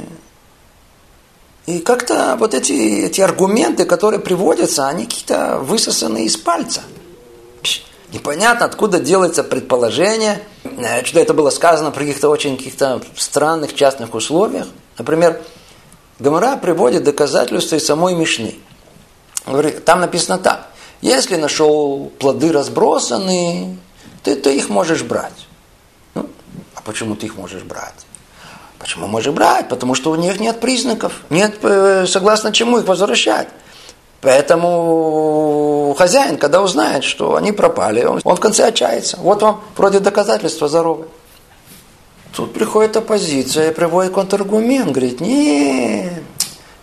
и 1.65 1.79
как-то 1.79 2.38
вот 2.39 2.53
эти, 2.53 3.05
эти 3.05 3.19
аргументы, 3.19 3.86
которые 3.86 4.19
приводятся, 4.19 4.88
они 4.88 5.05
какие-то 5.05 5.59
высосаны 5.59 6.25
из 6.25 6.38
пальца. 6.38 6.81
Непонятно, 8.13 8.65
откуда 8.65 9.01
делается 9.01 9.43
предположение, 9.43 10.41
э, 10.63 11.03
что 11.03 11.19
это 11.19 11.33
было 11.33 11.50
сказано 11.50 11.91
при 11.91 12.05
каких-то 12.05 12.29
очень 12.29 12.57
каких-то 12.57 13.01
странных 13.15 13.75
частных 13.75 14.15
условиях. 14.15 14.67
Например, 14.97 15.41
Гамара 16.19 16.55
приводит 16.55 17.03
доказательства 17.03 17.75
из 17.75 17.86
самой 17.86 18.15
Мишны. 18.15 18.55
Там 19.86 20.00
написано 20.00 20.38
так. 20.38 20.67
Если 21.01 21.36
нашел 21.36 22.12
плоды 22.17 22.51
разбросанные, 22.51 23.77
ты, 24.24 24.36
ты 24.36 24.55
их 24.55 24.69
можешь 24.69 25.03
брать. 25.03 25.47
Ну, 26.15 26.29
а 26.75 26.81
почему 26.81 27.15
ты 27.15 27.25
их 27.25 27.36
можешь 27.36 27.63
брать? 27.63 28.05
Почему 28.79 29.07
можешь 29.07 29.33
брать? 29.33 29.69
Потому 29.69 29.95
что 29.95 30.12
у 30.12 30.15
них 30.15 30.39
нет 30.39 30.59
признаков. 30.59 31.13
Нет, 31.29 31.57
э, 31.63 32.05
согласно 32.07 32.51
чему 32.51 32.79
их 32.79 32.88
возвращать. 32.88 33.47
Поэтому 34.21 35.95
хозяин, 35.97 36.38
когда 36.38 36.62
узнает, 36.62 37.03
что 37.03 37.36
они 37.36 37.51
пропали, 37.51 38.03
он, 38.03 38.21
он 38.24 38.36
в 38.36 38.39
конце 38.39 38.67
отчается. 38.67 39.17
Вот 39.17 39.41
вам 39.41 39.63
вроде 39.75 40.00
доказательства 40.00 40.67
здоровы. 40.67 41.05
Тут 42.36 42.53
приходит 42.53 42.97
оппозиция 42.97 43.71
и 43.71 43.74
приводит 43.74 44.13
контраргумент. 44.13 44.91
Говорит, 44.91 45.21
нет, 45.21 46.24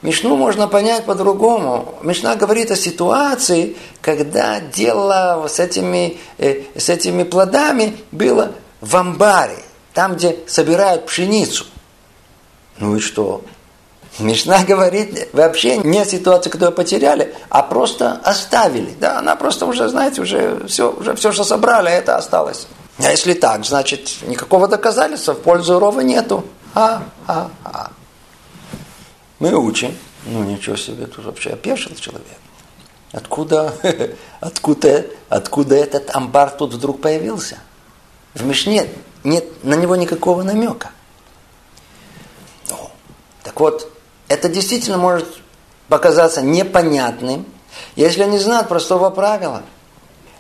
Мишну 0.05 0.37
можно 0.37 0.69
понять 0.69 1.07
по-другому. 1.07 1.95
Мишна 2.03 2.37
говорит 2.37 2.71
о 2.71 2.77
ситуации, 2.77 3.75
когда 4.03 4.61
дело 4.61 5.47
с 5.49 5.59
этими, 5.59 6.19
э, 6.37 6.65
с 6.77 6.91
этими 6.91 7.23
плодами 7.23 7.97
было 8.13 8.53
в 8.83 8.95
амбаре, 8.97 9.57
там, 9.95 10.17
где 10.17 10.37
собирают 10.47 11.07
пшеницу. 11.07 11.65
Ну 12.77 12.97
и 12.97 13.01
что? 13.01 13.41
Мишна 14.19 14.63
говорит 14.63 15.31
вообще 15.33 15.79
не 15.79 16.01
о 16.01 16.05
ситуации, 16.05 16.51
которую 16.51 16.77
потеряли, 16.77 17.35
а 17.49 17.63
просто 17.63 18.21
оставили. 18.25 18.95
Да, 19.01 19.21
она 19.21 19.37
просто 19.37 19.65
уже, 19.65 19.89
знаете, 19.89 20.21
уже 20.21 20.67
все, 20.67 20.93
уже 20.93 21.15
все, 21.15 21.33
что 21.33 21.45
собрали, 21.45 21.91
это 21.91 22.17
осталось. 22.17 22.67
А 22.99 23.11
если 23.11 23.33
так, 23.33 23.65
значит, 23.65 24.11
никакого 24.27 24.69
доказательства 24.69 25.33
в 25.33 25.41
пользу 25.41 25.79
рова 25.79 26.01
нету. 26.01 26.45
А, 26.75 27.05
а, 27.27 27.49
а. 27.65 27.91
Мы 29.39 29.55
учим. 29.55 29.97
Ну, 30.27 30.45
ничего 30.45 30.77
себе, 30.77 31.07
тут 31.07 31.25
вообще 31.25 31.51
опешил 31.51 31.95
человек. 31.97 32.39
Откуда, 33.13 33.75
откуда, 34.41 35.07
откуда 35.29 35.75
этот 35.77 36.15
амбар 36.15 36.51
тут 36.51 36.75
вдруг 36.75 37.01
появился? 37.01 37.59
В 38.35 38.45
Мишне 38.45 38.89
нет 39.23 39.65
на 39.65 39.75
него 39.75 39.97
никакого 39.97 40.43
намека. 40.43 40.91
Так 43.43 43.61
вот, 43.61 43.93
это 44.29 44.49
действительно 44.49 44.97
может 44.97 45.29
показаться 45.89 46.43
непонятным, 46.43 47.47
если 47.95 48.23
они 48.23 48.39
знают 48.39 48.69
простого 48.69 49.11
правила. 49.11 49.63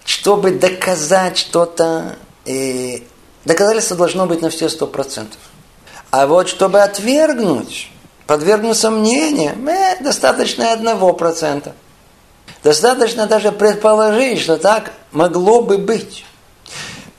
Чтобы 0.04 0.52
доказать 0.52 1.38
что-то, 1.38 2.16
э, 2.46 3.00
доказательство 3.44 3.96
должно 3.96 4.26
быть 4.26 4.42
на 4.42 4.50
все 4.50 4.68
сто 4.68 4.86
процентов. 4.86 5.38
А 6.10 6.26
вот 6.26 6.48
чтобы 6.48 6.80
отвергнуть, 6.80 7.90
подвергнуть 8.26 8.76
сомнению, 8.76 9.52
э, 9.68 10.02
достаточно 10.02 10.72
одного 10.72 11.12
процента. 11.12 11.74
Достаточно 12.62 13.26
даже 13.26 13.52
предположить, 13.52 14.40
что 14.40 14.56
так 14.56 14.92
могло 15.12 15.62
бы 15.62 15.78
быть. 15.78 16.24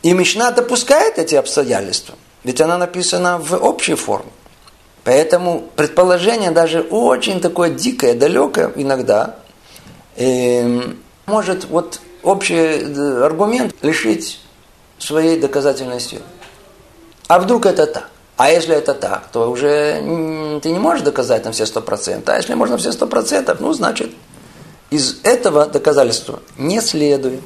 И 0.02 0.14
Мишна 0.14 0.52
допускает 0.52 1.18
эти 1.18 1.36
обстоятельства. 1.36 2.16
Ведь 2.44 2.62
она 2.62 2.78
написана 2.78 3.38
в 3.38 3.56
общей 3.56 3.96
форме. 3.96 4.32
Поэтому 5.04 5.70
предположение 5.76 6.52
даже 6.52 6.82
очень 6.82 7.40
такое 7.40 7.70
дикое, 7.70 8.16
далекое 8.16 8.72
иногда, 8.76 9.36
э, 10.16 10.82
может 11.28 11.66
вот 11.66 12.00
общий 12.24 12.56
э, 12.56 13.24
аргумент 13.24 13.76
лишить 13.84 14.40
своей 14.98 15.40
доказательной 15.40 16.00
силы. 16.00 16.24
А 17.28 17.40
вдруг 17.40 17.68
это 17.68 17.86
так? 17.86 18.10
А 18.38 18.50
если 18.50 18.76
это 18.76 18.94
так, 18.94 19.28
то 19.32 19.50
уже 19.50 20.60
ты 20.62 20.72
не 20.72 20.80
можешь 20.80 21.04
доказать 21.04 21.46
на 21.46 21.52
все 21.52 21.66
сто 21.66 21.82
процентов. 21.82 22.36
А 22.36 22.38
если 22.38 22.54
можно 22.54 22.78
все 22.78 22.92
сто 22.92 23.08
процентов, 23.08 23.60
ну, 23.62 23.72
значит, 23.72 24.12
из 24.90 25.20
этого 25.24 25.66
доказательства 25.68 26.42
не 26.58 26.82
следует. 26.82 27.42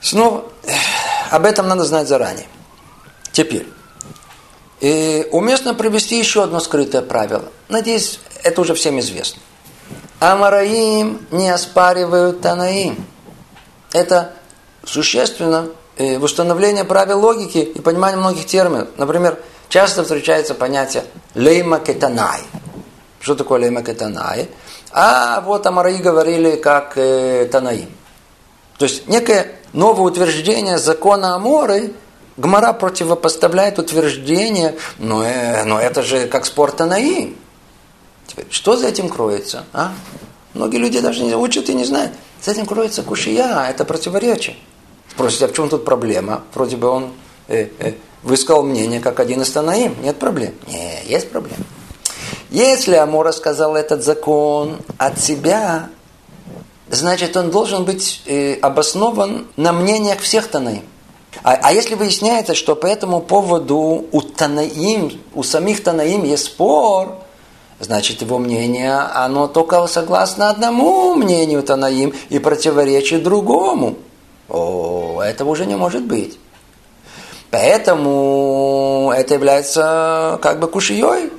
Снова, 0.00 0.44
об 1.30 1.44
этом 1.44 1.68
надо 1.68 1.84
знать 1.84 2.08
заранее. 2.08 2.46
Теперь, 3.32 3.68
и 4.80 5.28
уместно 5.30 5.74
привести 5.74 6.18
еще 6.18 6.42
одно 6.42 6.58
скрытое 6.58 7.02
правило. 7.02 7.44
Надеюсь, 7.68 8.18
это 8.42 8.62
уже 8.62 8.74
всем 8.74 8.98
известно. 8.98 9.40
Амараим 10.18 11.26
не 11.30 11.48
оспаривают 11.50 12.40
Танаим. 12.40 13.06
Это 13.92 14.32
существенно 14.84 15.68
э, 16.00 16.18
в 16.18 16.24
установлении 16.24 16.82
правил 16.82 17.20
логики 17.20 17.58
и 17.58 17.80
понимания 17.80 18.16
многих 18.16 18.46
терминов. 18.46 18.88
Например, 18.96 19.38
часто 19.68 20.02
встречается 20.02 20.54
понятие 20.54 21.04
лейма 21.34 21.78
кетанай. 21.78 22.40
Что 23.20 23.34
такое 23.34 23.60
лейма 23.60 23.82
кетанай? 23.82 24.48
А 24.92 25.40
вот 25.42 25.66
Амараи 25.66 25.98
говорили 25.98 26.56
как 26.56 26.94
э, 26.96 27.48
Танаим. 27.50 27.90
То 28.78 28.86
есть 28.86 29.06
некое 29.06 29.52
новое 29.72 30.04
утверждение 30.10 30.78
закона 30.78 31.34
Аморы– 31.34 31.92
Гмара 32.40 32.72
противопоставляет 32.72 33.78
утверждение, 33.78 34.76
но, 34.98 35.22
э, 35.22 35.64
но 35.64 35.78
это 35.78 36.02
же 36.02 36.26
как 36.26 36.46
спор 36.46 36.72
Танаим. 36.72 37.36
Теперь, 38.26 38.46
что 38.50 38.76
за 38.76 38.88
этим 38.88 39.10
кроется? 39.10 39.64
А? 39.74 39.92
Многие 40.54 40.78
люди 40.78 41.00
даже 41.00 41.22
не 41.22 41.34
учат 41.34 41.68
и 41.68 41.74
не 41.74 41.84
знают. 41.84 42.12
За 42.42 42.52
этим 42.52 42.64
кроется 42.64 43.02
кушия, 43.02 43.66
это 43.68 43.84
противоречие. 43.84 44.56
Спросите, 45.20 45.44
а 45.44 45.48
в 45.48 45.52
чем 45.52 45.68
тут 45.68 45.84
проблема? 45.84 46.44
Вроде 46.54 46.78
бы 46.78 46.88
он 46.88 47.10
э, 47.46 47.68
э, 47.78 47.92
высказал 48.22 48.62
мнение, 48.62 49.00
как 49.00 49.20
один 49.20 49.42
из 49.42 49.50
Танаим. 49.50 49.94
Нет 50.02 50.18
проблем? 50.18 50.54
Не, 50.66 51.02
есть 51.04 51.30
проблема. 51.30 51.62
Если 52.48 52.94
Амора 52.94 53.32
сказал 53.32 53.76
этот 53.76 54.02
закон 54.02 54.78
от 54.96 55.20
себя, 55.20 55.90
значит, 56.88 57.36
он 57.36 57.50
должен 57.50 57.84
быть 57.84 58.22
э, 58.24 58.54
обоснован 58.62 59.46
на 59.58 59.74
мнениях 59.74 60.20
всех 60.20 60.48
Танаим. 60.48 60.84
А, 61.42 61.52
а 61.64 61.74
если 61.74 61.96
выясняется, 61.96 62.54
что 62.54 62.74
по 62.74 62.86
этому 62.86 63.20
поводу 63.20 64.06
у 64.10 64.22
Танаим, 64.22 65.20
у 65.34 65.42
самих 65.42 65.82
Танаим 65.82 66.24
есть 66.24 66.46
спор, 66.46 67.18
значит 67.78 68.22
его 68.22 68.38
мнение, 68.38 68.94
оно 68.94 69.48
только 69.48 69.86
согласно 69.86 70.48
одному 70.48 71.14
мнению 71.14 71.62
Танаим 71.62 72.14
и 72.30 72.38
противоречит 72.38 73.22
другому. 73.22 73.96
О, 74.50 75.22
этого 75.22 75.50
уже 75.50 75.66
не 75.66 75.76
может 75.76 76.04
быть. 76.04 76.38
Поэтому 77.50 79.12
это 79.16 79.34
является 79.34 80.38
как 80.42 80.60
бы 80.60 80.68
кушией. 80.68 81.30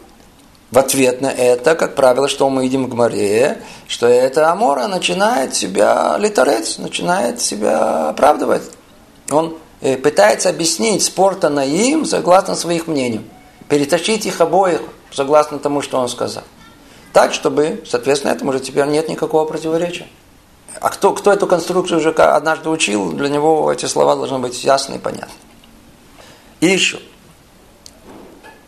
В 0.71 0.77
ответ 0.77 1.19
на 1.19 1.29
это, 1.31 1.75
как 1.75 1.95
правило, 1.95 2.29
что 2.29 2.49
мы 2.49 2.63
видим 2.63 2.85
в 2.85 2.89
Гмаре, 2.89 3.61
что 3.87 4.07
это 4.07 4.49
Амора 4.49 4.87
начинает 4.87 5.53
себя 5.53 6.15
литорец, 6.17 6.77
начинает 6.77 7.41
себя 7.41 8.09
оправдывать. 8.09 8.63
Он 9.29 9.57
Э, 9.81 9.97
пытается 9.97 10.49
объяснить 10.49 11.03
спор 11.03 11.35
Танаим 11.35 12.05
согласно 12.05 12.55
своих 12.55 12.85
мнениям. 12.85 13.23
Перетащить 13.67 14.27
их 14.27 14.39
обоих 14.39 14.81
согласно 15.11 15.57
тому, 15.57 15.81
что 15.81 15.99
он 15.99 16.07
сказал. 16.07 16.43
Так, 17.13 17.33
чтобы, 17.33 17.83
соответственно, 17.87 18.31
этому 18.31 18.51
уже 18.51 18.59
теперь 18.59 18.85
нет 18.85 19.09
никакого 19.09 19.45
противоречия. 19.45 20.07
А 20.79 20.89
кто, 20.89 21.13
кто 21.13 21.31
эту 21.31 21.47
конструкцию 21.47 21.99
уже 21.99 22.09
однажды 22.11 22.69
учил, 22.69 23.11
для 23.11 23.29
него 23.29 23.71
эти 23.71 23.85
слова 23.85 24.15
должны 24.15 24.39
быть 24.39 24.63
ясны 24.63 24.95
и 24.95 24.99
понятны. 24.99 25.33
И 26.59 26.67
еще. 26.67 26.99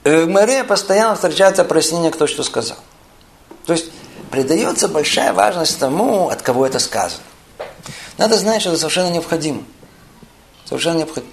В 0.03 0.25
Мэре 0.25 0.63
постоянно 0.63 1.15
встречается 1.15 1.63
прояснение, 1.63 2.11
кто 2.11 2.27
что 2.27 2.43
сказал. 2.43 2.77
То 3.65 3.73
есть 3.73 3.91
придается 4.31 4.87
большая 4.87 5.31
важность 5.31 5.79
тому, 5.79 6.29
от 6.29 6.41
кого 6.41 6.65
это 6.65 6.79
сказано. 6.79 7.23
Надо 8.17 8.37
знать, 8.37 8.61
что 8.61 8.71
это 8.71 8.79
совершенно 8.79 9.11
необходимо. 9.11 9.63
Совершенно 10.65 10.97
необходимо. 10.97 11.31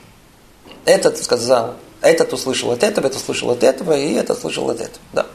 Этот 0.85 1.23
сказал, 1.23 1.75
этот 2.01 2.33
услышал 2.33 2.71
от 2.71 2.83
этого, 2.83 3.07
этот 3.07 3.21
услышал 3.21 3.51
от 3.51 3.63
этого, 3.63 3.97
и 3.97 4.15
этот 4.15 4.39
услышал 4.39 4.71
от 4.71 4.81
этого. 4.81 5.01
Да. 5.13 5.27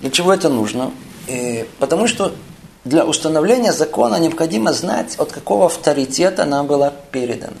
Для 0.00 0.10
чего 0.10 0.32
это 0.32 0.48
нужно? 0.48 0.92
И 1.28 1.68
потому 1.78 2.08
что 2.08 2.34
для 2.84 3.04
установления 3.04 3.72
закона 3.72 4.16
необходимо 4.16 4.72
знать, 4.72 5.16
от 5.18 5.32
какого 5.32 5.66
авторитета 5.66 6.44
нам 6.44 6.66
было 6.66 6.92
передано. 7.10 7.56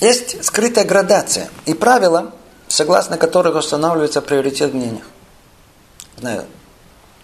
Есть 0.00 0.44
скрытая 0.44 0.84
градация 0.84 1.48
и 1.64 1.74
правила, 1.74 2.32
согласно 2.68 3.16
которых 3.16 3.56
устанавливается 3.56 4.20
приоритет 4.20 4.72
в 4.72 4.74
мнениях. 4.74 5.04
Знаю, 6.18 6.46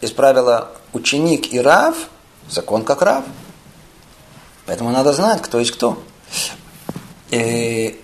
есть 0.00 0.16
правило 0.16 0.70
ученик 0.92 1.52
и 1.52 1.60
рав, 1.60 1.96
закон 2.48 2.84
как 2.84 3.02
рав. 3.02 3.24
Поэтому 4.66 4.90
надо 4.90 5.12
знать, 5.12 5.42
кто 5.42 5.58
есть 5.58 5.72
кто. 5.72 6.02
И 7.30 8.00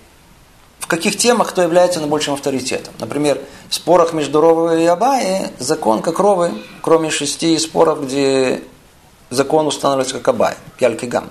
каких 0.89 1.17
темах 1.17 1.49
кто 1.49 1.61
является 1.61 1.99
наибольшим 1.99 2.33
авторитетом. 2.33 2.93
Например, 2.99 3.39
в 3.69 3.75
спорах 3.75 4.11
между 4.11 4.41
Ровой 4.41 4.83
и 4.83 4.85
Абай 4.87 5.51
закон 5.59 6.01
как 6.01 6.19
Ровы, 6.19 6.51
кроме 6.81 7.11
шести 7.11 7.57
споров, 7.59 8.03
где 8.03 8.63
закон 9.29 9.67
устанавливается 9.67 10.17
как 10.17 10.27
Абай, 10.27 10.55
Пяльки 10.77 11.05
Гам. 11.05 11.29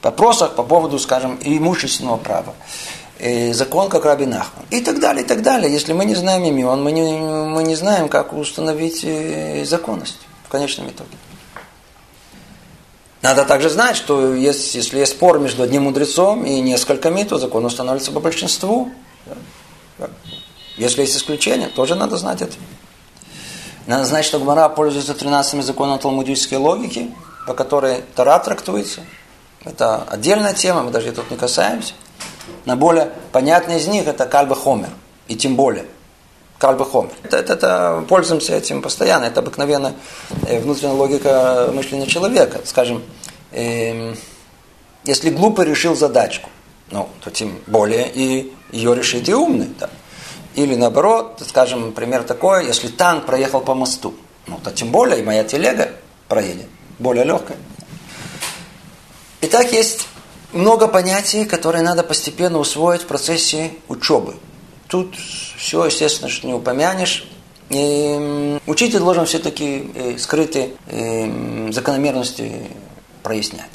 В 0.00 0.04
вопросах 0.04 0.54
по 0.54 0.64
поводу, 0.64 0.98
скажем, 0.98 1.38
имущественного 1.42 2.16
права. 2.16 2.54
И 3.20 3.52
закон 3.52 3.88
как 3.88 4.04
Раби 4.04 4.26
Нахман. 4.26 4.66
И 4.70 4.80
так 4.80 5.00
далее, 5.00 5.24
и 5.24 5.26
так 5.26 5.42
далее. 5.42 5.72
Если 5.72 5.92
мы 5.92 6.04
не 6.04 6.14
знаем 6.14 6.44
имен, 6.44 6.82
мы 6.82 6.92
не, 6.92 7.16
мы 7.16 7.62
не 7.62 7.76
знаем, 7.76 8.08
как 8.08 8.32
установить 8.32 9.04
э, 9.04 9.64
законность 9.64 10.18
в 10.44 10.48
конечном 10.48 10.88
итоге. 10.88 11.10
Надо 13.26 13.44
также 13.44 13.70
знать, 13.70 13.96
что 13.96 14.36
есть, 14.36 14.76
если 14.76 15.00
есть 15.00 15.14
спор 15.14 15.40
между 15.40 15.64
одним 15.64 15.82
мудрецом 15.82 16.46
и 16.46 16.60
несколькими, 16.60 17.24
то 17.24 17.38
закон 17.38 17.64
устанавливается 17.64 18.12
по 18.12 18.20
большинству. 18.20 18.92
Если 20.76 21.00
есть 21.00 21.16
исключения, 21.16 21.66
тоже 21.66 21.96
надо 21.96 22.18
знать 22.18 22.42
это. 22.42 22.52
Надо 23.88 24.04
знать, 24.04 24.24
что 24.24 24.38
Гмара 24.38 24.68
пользуется 24.68 25.12
13 25.12 25.64
законом 25.64 25.98
талмудической 25.98 26.58
логики, 26.58 27.12
по 27.48 27.54
которой 27.54 28.04
Тара 28.14 28.38
трактуется. 28.38 29.00
Это 29.64 30.04
отдельная 30.04 30.54
тема, 30.54 30.84
мы 30.84 30.92
даже 30.92 31.10
тут 31.10 31.28
не 31.28 31.36
касаемся. 31.36 31.94
На 32.64 32.76
более 32.76 33.10
понятный 33.32 33.78
из 33.78 33.88
них 33.88 34.06
это 34.06 34.26
Кальба 34.26 34.54
Хомер. 34.54 34.90
И 35.26 35.34
тем 35.34 35.56
более. 35.56 35.86
Кальба 36.58 36.84
Хомер. 36.84 37.10
Это, 37.24 37.38
это, 37.38 37.52
это, 37.54 38.04
пользуемся 38.08 38.54
этим 38.54 38.82
постоянно. 38.82 39.24
Это 39.24 39.40
обыкновенная 39.40 39.94
э, 40.46 40.60
внутренняя 40.60 40.94
логика 40.94 41.70
мышления 41.74 42.06
человека. 42.06 42.60
Скажем, 42.64 43.02
э, 43.56 44.14
если 45.04 45.30
глупый 45.30 45.66
решил 45.66 45.96
задачку, 45.96 46.50
ну, 46.90 47.08
то 47.22 47.30
тем 47.30 47.58
более 47.66 48.10
и 48.12 48.52
ее 48.70 48.94
решит 48.94 49.28
и 49.28 49.34
умный. 49.34 49.68
Да. 49.78 49.90
Или 50.54 50.74
наоборот, 50.74 51.42
скажем, 51.46 51.92
пример 51.92 52.22
такой, 52.22 52.66
если 52.66 52.88
танк 52.88 53.26
проехал 53.26 53.60
по 53.60 53.74
мосту, 53.74 54.14
ну, 54.46 54.58
то 54.62 54.70
тем 54.70 54.90
более 54.90 55.20
и 55.20 55.22
моя 55.22 55.44
телега 55.44 55.90
проедет, 56.28 56.68
более 56.98 57.24
легкая. 57.24 57.58
Итак, 59.42 59.72
есть 59.72 60.08
много 60.52 60.88
понятий, 60.88 61.44
которые 61.44 61.82
надо 61.82 62.02
постепенно 62.02 62.58
усвоить 62.58 63.02
в 63.02 63.06
процессе 63.06 63.72
учебы. 63.88 64.34
Тут 64.88 65.14
все, 65.56 65.84
естественно, 65.84 66.30
что 66.30 66.46
не 66.46 66.54
упомянешь. 66.54 67.28
И 67.68 68.58
учитель 68.66 69.00
должен 69.00 69.26
все-таки 69.26 69.90
э, 69.94 70.18
скрытые 70.18 70.70
э, 70.86 71.70
закономерности 71.72 72.70
прояснять. 73.26 73.70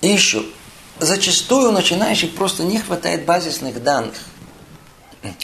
И 0.00 0.06
еще, 0.06 0.44
зачастую 1.00 1.70
у 1.70 1.72
начинающих 1.72 2.36
просто 2.36 2.62
не 2.62 2.78
хватает 2.78 3.24
базисных 3.24 3.82
данных. 3.82 4.14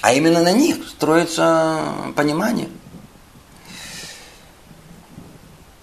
А 0.01 0.13
именно 0.13 0.41
на 0.45 0.53
них 0.53 0.89
строится 0.89 1.83
понимание– 2.15 2.69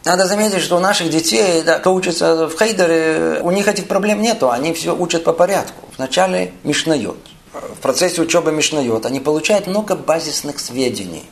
надо 0.03 0.25
заметить, 0.25 0.61
что 0.61 0.77
у 0.77 0.79
наших 0.79 1.11
детей, 1.11 1.61
да, 1.61 1.77
кто 1.77 1.93
учится 1.93 2.47
в 2.47 2.57
Хейдере, 2.57 3.41
у 3.43 3.51
них 3.51 3.67
этих 3.67 3.87
проблем 3.87 4.19
нету, 4.19 4.49
они 4.49 4.73
все 4.73 4.95
учат 4.95 5.23
по 5.23 5.31
порядку. 5.31 5.87
Вначале 5.95 6.53
Мишнает. 6.63 7.17
В 7.53 7.79
процессе 7.81 8.19
учебы 8.19 8.51
Мишнает 8.51 9.05
они 9.05 9.19
получают 9.19 9.67
много 9.67 9.95
базисных 9.95 10.59
сведений. 10.59 11.29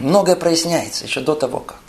Многое 0.00 0.36
проясняется 0.36 1.04
еще 1.04 1.20
до 1.20 1.34
того, 1.34 1.60
как. 1.60 1.85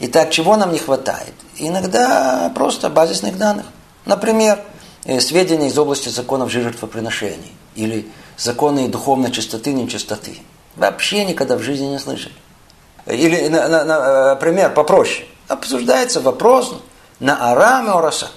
Итак, 0.00 0.30
чего 0.30 0.56
нам 0.56 0.72
не 0.72 0.78
хватает? 0.78 1.34
Иногда 1.56 2.52
просто 2.54 2.88
базисных 2.88 3.36
данных. 3.36 3.66
Например, 4.04 4.60
э, 5.04 5.20
сведения 5.20 5.68
из 5.68 5.78
области 5.78 6.08
законов 6.08 6.50
жертвоприношений 6.50 7.52
или 7.74 8.08
законы 8.36 8.88
духовной 8.88 9.32
чистоты, 9.32 9.72
нечистоты. 9.72 10.38
Вообще 10.76 11.24
никогда 11.24 11.56
в 11.56 11.62
жизни 11.62 11.86
не 11.86 11.98
слышали. 11.98 12.34
Или, 13.06 13.48
на, 13.48 13.68
на, 13.68 13.84
на, 13.84 14.38
э, 14.40 14.68
попроще. 14.68 15.26
Обсуждается 15.48 16.20
вопрос 16.20 16.74
на 17.18 17.50
Арам 17.50 17.86
и 17.86 17.90
Ораса. 17.90 18.30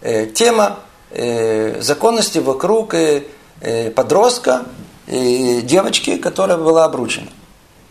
Э, 0.00 0.26
тема 0.26 0.80
э, 1.10 1.80
законности 1.80 2.38
вокруг 2.38 2.94
э, 2.94 3.24
э, 3.60 3.90
подростка, 3.92 4.64
э, 5.06 5.60
девочки, 5.60 6.16
которая 6.16 6.58
была 6.58 6.86
обручена. 6.86 7.28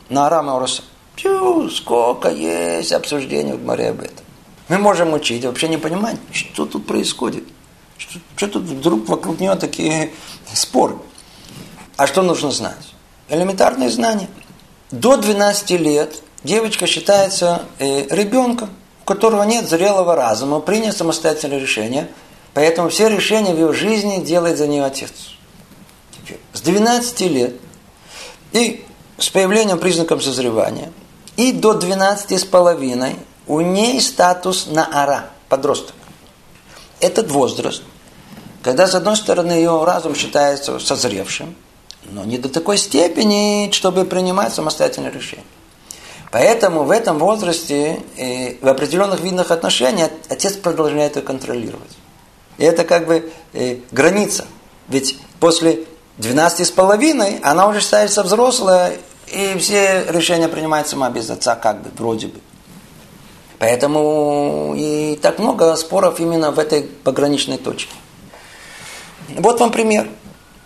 На 0.10 0.26
Арам 0.26 0.50
и 0.50 0.54
Ораса. 0.54 0.84
Тю, 1.18 1.70
сколько 1.70 2.30
есть 2.30 2.94
обсуждений 2.94 3.54
в 3.54 3.66
море 3.66 3.90
об 3.90 4.02
этом. 4.02 4.26
Мы 4.70 4.78
можем 4.78 5.14
учить, 5.14 5.44
вообще 5.44 5.68
не 5.68 5.78
понимать, 5.78 6.18
что 6.32 6.66
тут 6.66 6.88
происходит. 6.88 7.44
Что, 7.98 8.20
что 8.36 8.48
тут 8.48 8.64
вдруг 8.64 9.10
вокруг 9.10 9.40
нее 9.40 9.56
такие 9.56 10.12
споры. 10.54 10.96
А 11.98 12.08
что 12.08 12.22
нужно 12.22 12.52
знать? 12.52 12.94
Элементарные 13.28 13.90
знания– 13.90 14.30
до 14.92 15.18
12 15.18 15.72
лет 15.72 16.22
девочка 16.44 16.88
считается 16.88 17.64
э, 17.80 18.08
ребенком, 18.10 18.70
у 19.02 19.06
которого 19.06 19.44
нет 19.44 19.68
зрелого 19.68 20.16
разума, 20.16 20.62
принять 20.62 20.96
самостоятельное 20.96 21.60
решение, 21.60 22.10
поэтому 22.54 22.88
все 22.88 23.10
решения 23.10 23.54
в 23.54 23.58
ее 23.58 23.74
жизни 23.74 24.24
делает 24.24 24.58
за 24.58 24.68
нее 24.68 24.86
отец. 24.86 25.12
С 26.54 26.62
12 26.62 27.22
лет 27.22 27.56
и 28.54 28.86
с 29.18 29.30
появлением 29.30 29.78
признаков 29.78 30.24
созревания 30.24 30.92
и 31.38 31.54
до 31.54 31.74
12 31.74 32.40
с 32.40 32.44
половиной 32.44 33.16
у 33.46 33.62
ней 33.62 34.02
статус 34.02 34.68
на 34.68 34.90
ара, 34.92 35.30
подросток. 35.48 35.96
Этот 37.00 37.32
возраст, 37.32 37.84
когда 38.64 38.88
с 38.88 38.96
одной 38.96 39.16
стороны 39.16 39.52
ее 39.54 39.84
разум 39.86 40.16
считается 40.16 40.80
созревшим, 40.80 41.56
но 42.10 42.26
не 42.26 42.38
до 42.38 42.50
такой 42.50 42.78
степени, 42.78 43.70
чтобы 43.72 44.04
принимать 44.06 44.54
самостоятельные 44.54 45.12
решения. 45.12 45.44
Поэтому 46.32 46.84
в 46.84 46.92
этом 46.92 47.20
возрасте 47.20 48.02
э, 48.18 48.56
в 48.62 48.68
определенных 48.68 49.22
видных 49.22 49.52
отношениях 49.52 50.12
отец 50.28 50.54
продолжает 50.54 51.14
это 51.14 51.22
контролировать. 51.22 51.92
И 52.58 52.66
это 52.66 52.84
как 52.84 53.08
бы 53.08 53.32
э, 53.54 53.78
граница. 53.92 54.46
Ведь 54.90 55.18
после 55.40 55.86
12 56.18 56.68
с 56.68 56.72
половиной 56.72 57.40
она 57.44 57.68
уже 57.68 57.82
становится 57.82 58.24
взрослая, 58.24 58.98
и 59.28 59.58
все 59.60 60.06
решения 60.10 60.48
принимает 60.48 60.88
сама 60.88 61.10
без 61.10 61.30
отца, 61.30 61.56
как 61.56 61.82
бы, 61.82 61.90
вроде 61.98 62.28
бы. 62.28 62.40
Поэтому 63.60 64.74
и 64.78 65.18
так 65.22 65.40
много 65.40 65.76
споров 65.76 66.20
именно 66.20 66.52
в 66.52 66.60
этой 66.60 66.84
пограничной 66.84 67.58
точке. 67.58 67.94
Вот 69.30 69.60
вам 69.60 69.72
пример. 69.72 70.08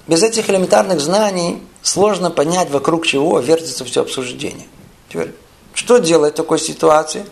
Без 0.08 0.24
этих 0.24 0.50
элементарных 0.50 1.00
знаний 1.00 1.62
сложно 1.82 2.32
понять, 2.32 2.70
вокруг 2.70 3.06
чего 3.06 3.40
вертится 3.40 3.86
все 3.86 4.02
обсуждение. 4.02 4.68
Теперь, 5.10 5.34
что 5.74 6.00
делать 6.00 6.34
в 6.34 6.38
такой 6.38 6.60
ситуации? 6.60 7.26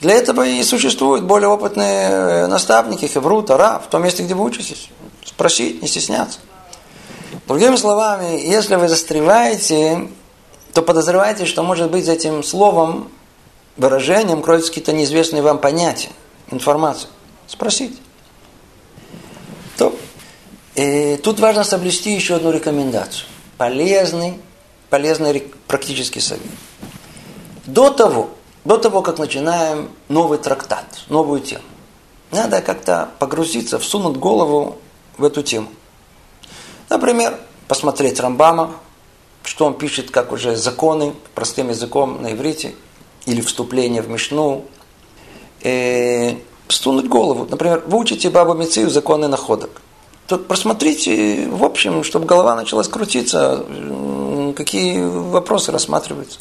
Для 0.00 0.14
этого 0.14 0.46
и 0.46 0.62
существуют 0.62 1.24
более 1.24 1.48
опытные 1.48 2.08
э, 2.08 2.46
наставники, 2.46 3.06
Хевру, 3.06 3.42
Тара, 3.42 3.78
в 3.78 3.88
том 3.88 4.02
месте, 4.02 4.22
где 4.22 4.34
вы 4.34 4.44
учитесь. 4.44 4.88
Спросить, 5.24 5.82
не 5.82 5.88
стесняться. 5.88 6.40
Другими 7.46 7.76
словами, 7.76 8.40
если 8.40 8.76
вы 8.76 8.88
застреваете, 8.88 10.08
то 10.74 10.82
подозревайте, 10.82 11.46
что 11.46 11.62
может 11.62 11.90
быть 11.90 12.04
за 12.04 12.12
этим 12.12 12.42
словом, 12.42 13.08
выражением 13.76 14.42
кроются 14.42 14.70
какие-то 14.70 14.92
неизвестные 14.92 15.40
вам 15.40 15.58
понятия, 15.58 16.10
информация. 16.50 17.08
Спросите. 17.46 17.96
То 19.78 19.96
и 20.74 21.16
тут 21.22 21.38
важно 21.38 21.62
соблюсти 21.62 22.12
еще 22.12 22.34
одну 22.34 22.50
рекомендацию. 22.50 23.28
Полезный, 23.56 24.40
полезный 24.90 25.44
практический 25.68 26.20
совет. 26.20 26.42
До 27.66 27.90
того, 27.90 28.30
до 28.64 28.76
того, 28.76 29.00
как 29.02 29.18
начинаем 29.18 29.90
новый 30.08 30.38
трактат, 30.38 31.04
новую 31.08 31.40
тему, 31.40 31.62
надо 32.32 32.60
как-то 32.60 33.10
погрузиться, 33.20 33.78
всунуть 33.78 34.16
голову 34.16 34.78
в 35.18 35.24
эту 35.24 35.44
тему. 35.44 35.68
Например, 36.88 37.38
посмотреть 37.68 38.18
Рамбама, 38.18 38.74
что 39.44 39.66
он 39.66 39.74
пишет, 39.74 40.10
как 40.10 40.32
уже 40.32 40.56
законы, 40.56 41.14
простым 41.34 41.68
языком 41.68 42.20
на 42.20 42.32
иврите, 42.32 42.74
или 43.26 43.40
вступление 43.40 44.02
в 44.02 44.08
Мишну. 44.08 44.64
И 45.60 46.42
всунуть 46.68 47.08
голову. 47.08 47.46
Например, 47.48 47.82
вы 47.86 47.98
учите 47.98 48.30
Бабу 48.30 48.54
Мицию 48.54 48.90
законы 48.90 49.28
находок 49.28 49.70
то 50.26 50.38
просмотрите, 50.38 51.48
в 51.48 51.64
общем, 51.64 52.02
чтобы 52.02 52.26
голова 52.26 52.56
начала 52.56 52.82
крутиться, 52.82 53.64
какие 54.56 55.02
вопросы 55.02 55.70
рассматриваются. 55.70 56.38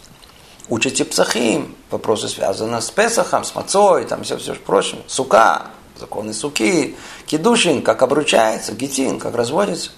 Учите 0.70 1.04
псахим, 1.04 1.76
вопросы 1.92 2.30
связаны 2.30 2.82
с 2.82 2.90
Песахом, 2.90 3.44
с 3.44 3.54
Мацой, 3.54 4.06
там 4.06 4.24
все, 4.24 4.38
все 4.38 4.54
прочее. 4.56 5.02
Сука, 5.08 5.68
законы 6.00 6.34
суки, 6.34 6.96
кедушин, 7.26 7.82
как 7.82 8.02
обручается, 8.02 8.72
гетин, 8.72 9.20
как 9.20 9.36
разводится. 9.36 9.92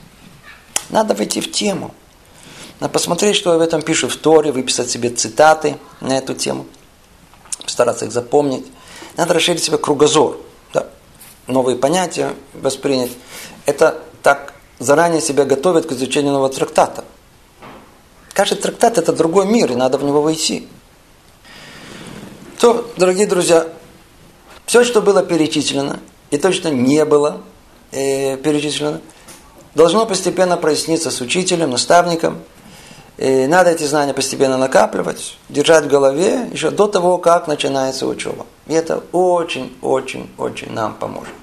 Надо 0.90 1.14
войти 1.14 1.40
в 1.40 1.52
тему. 1.52 1.94
Надо 2.80 2.92
посмотреть, 2.92 3.36
что 3.36 3.58
в 3.58 3.62
этом 3.62 3.82
пишу 3.82 4.10
в 4.10 4.16
Торе, 4.18 4.52
выписать 4.52 4.90
себе 4.90 5.10
цитаты 5.10 5.78
на 6.02 6.18
эту 6.18 6.34
тему, 6.34 6.66
постараться 7.64 8.06
их 8.06 8.12
запомнить. 8.12 8.66
Надо 9.18 9.34
расширить 9.34 9.64
себе 9.64 9.78
кругозор. 9.78 10.40
Да. 10.74 10.88
новые 11.48 11.78
понятия 11.78 12.34
воспринять. 12.54 13.12
Это 13.66 14.02
так 14.22 14.54
заранее 14.80 15.22
себя 15.22 15.46
готовят 15.46 15.86
к 15.86 15.92
изучению 15.94 16.34
нового 16.34 16.50
трактата. 16.50 17.06
Каждый 18.34 18.58
трактат– 18.58 18.98
это 19.00 19.14
другой 19.14 19.46
мир, 19.46 19.72
и 19.72 19.76
надо 19.76 19.98
в 19.98 20.04
него 20.04 20.22
войти. 20.22 20.68
То, 22.60 22.92
дорогие 22.98 23.28
друзья, 23.28 23.68
все, 24.66 24.84
что 24.84 25.02
было 25.02 25.24
перечислено, 25.24 26.00
и 26.32 26.38
то, 26.38 26.52
что 26.52 26.70
не 26.70 27.06
было 27.06 27.42
э, 27.92 28.36
перечислено, 28.38 29.00
должно 29.76 30.06
постепенно 30.06 30.58
проясниться 30.58 31.12
с 31.12 31.22
учителем, 31.22 31.72
наставником. 31.72 32.40
И 33.19 33.47
надо 33.47 33.71
эти 33.71 33.85
знания 33.85 34.15
постепенно 34.15 34.57
накапливать, 34.57 35.37
держать 35.49 35.85
в 35.85 35.89
голове 35.89 36.49
еще 36.53 36.71
до 36.71 36.87
того, 36.87 37.19
как 37.19 37.49
начинается 37.49 38.07
учеба. 38.07 38.47
И 38.67 38.73
это 38.73 39.03
очень-очень-очень 39.13 40.73
нам 40.73 40.95
поможет. 40.95 41.35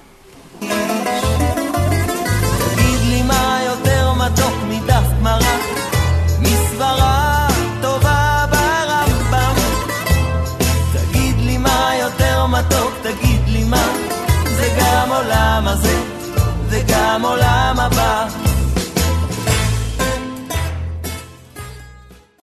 עולם 15.18 15.66
הזה 15.66 16.00
וגם 16.68 17.24
עולם 17.24 17.41
הבא 17.41 17.41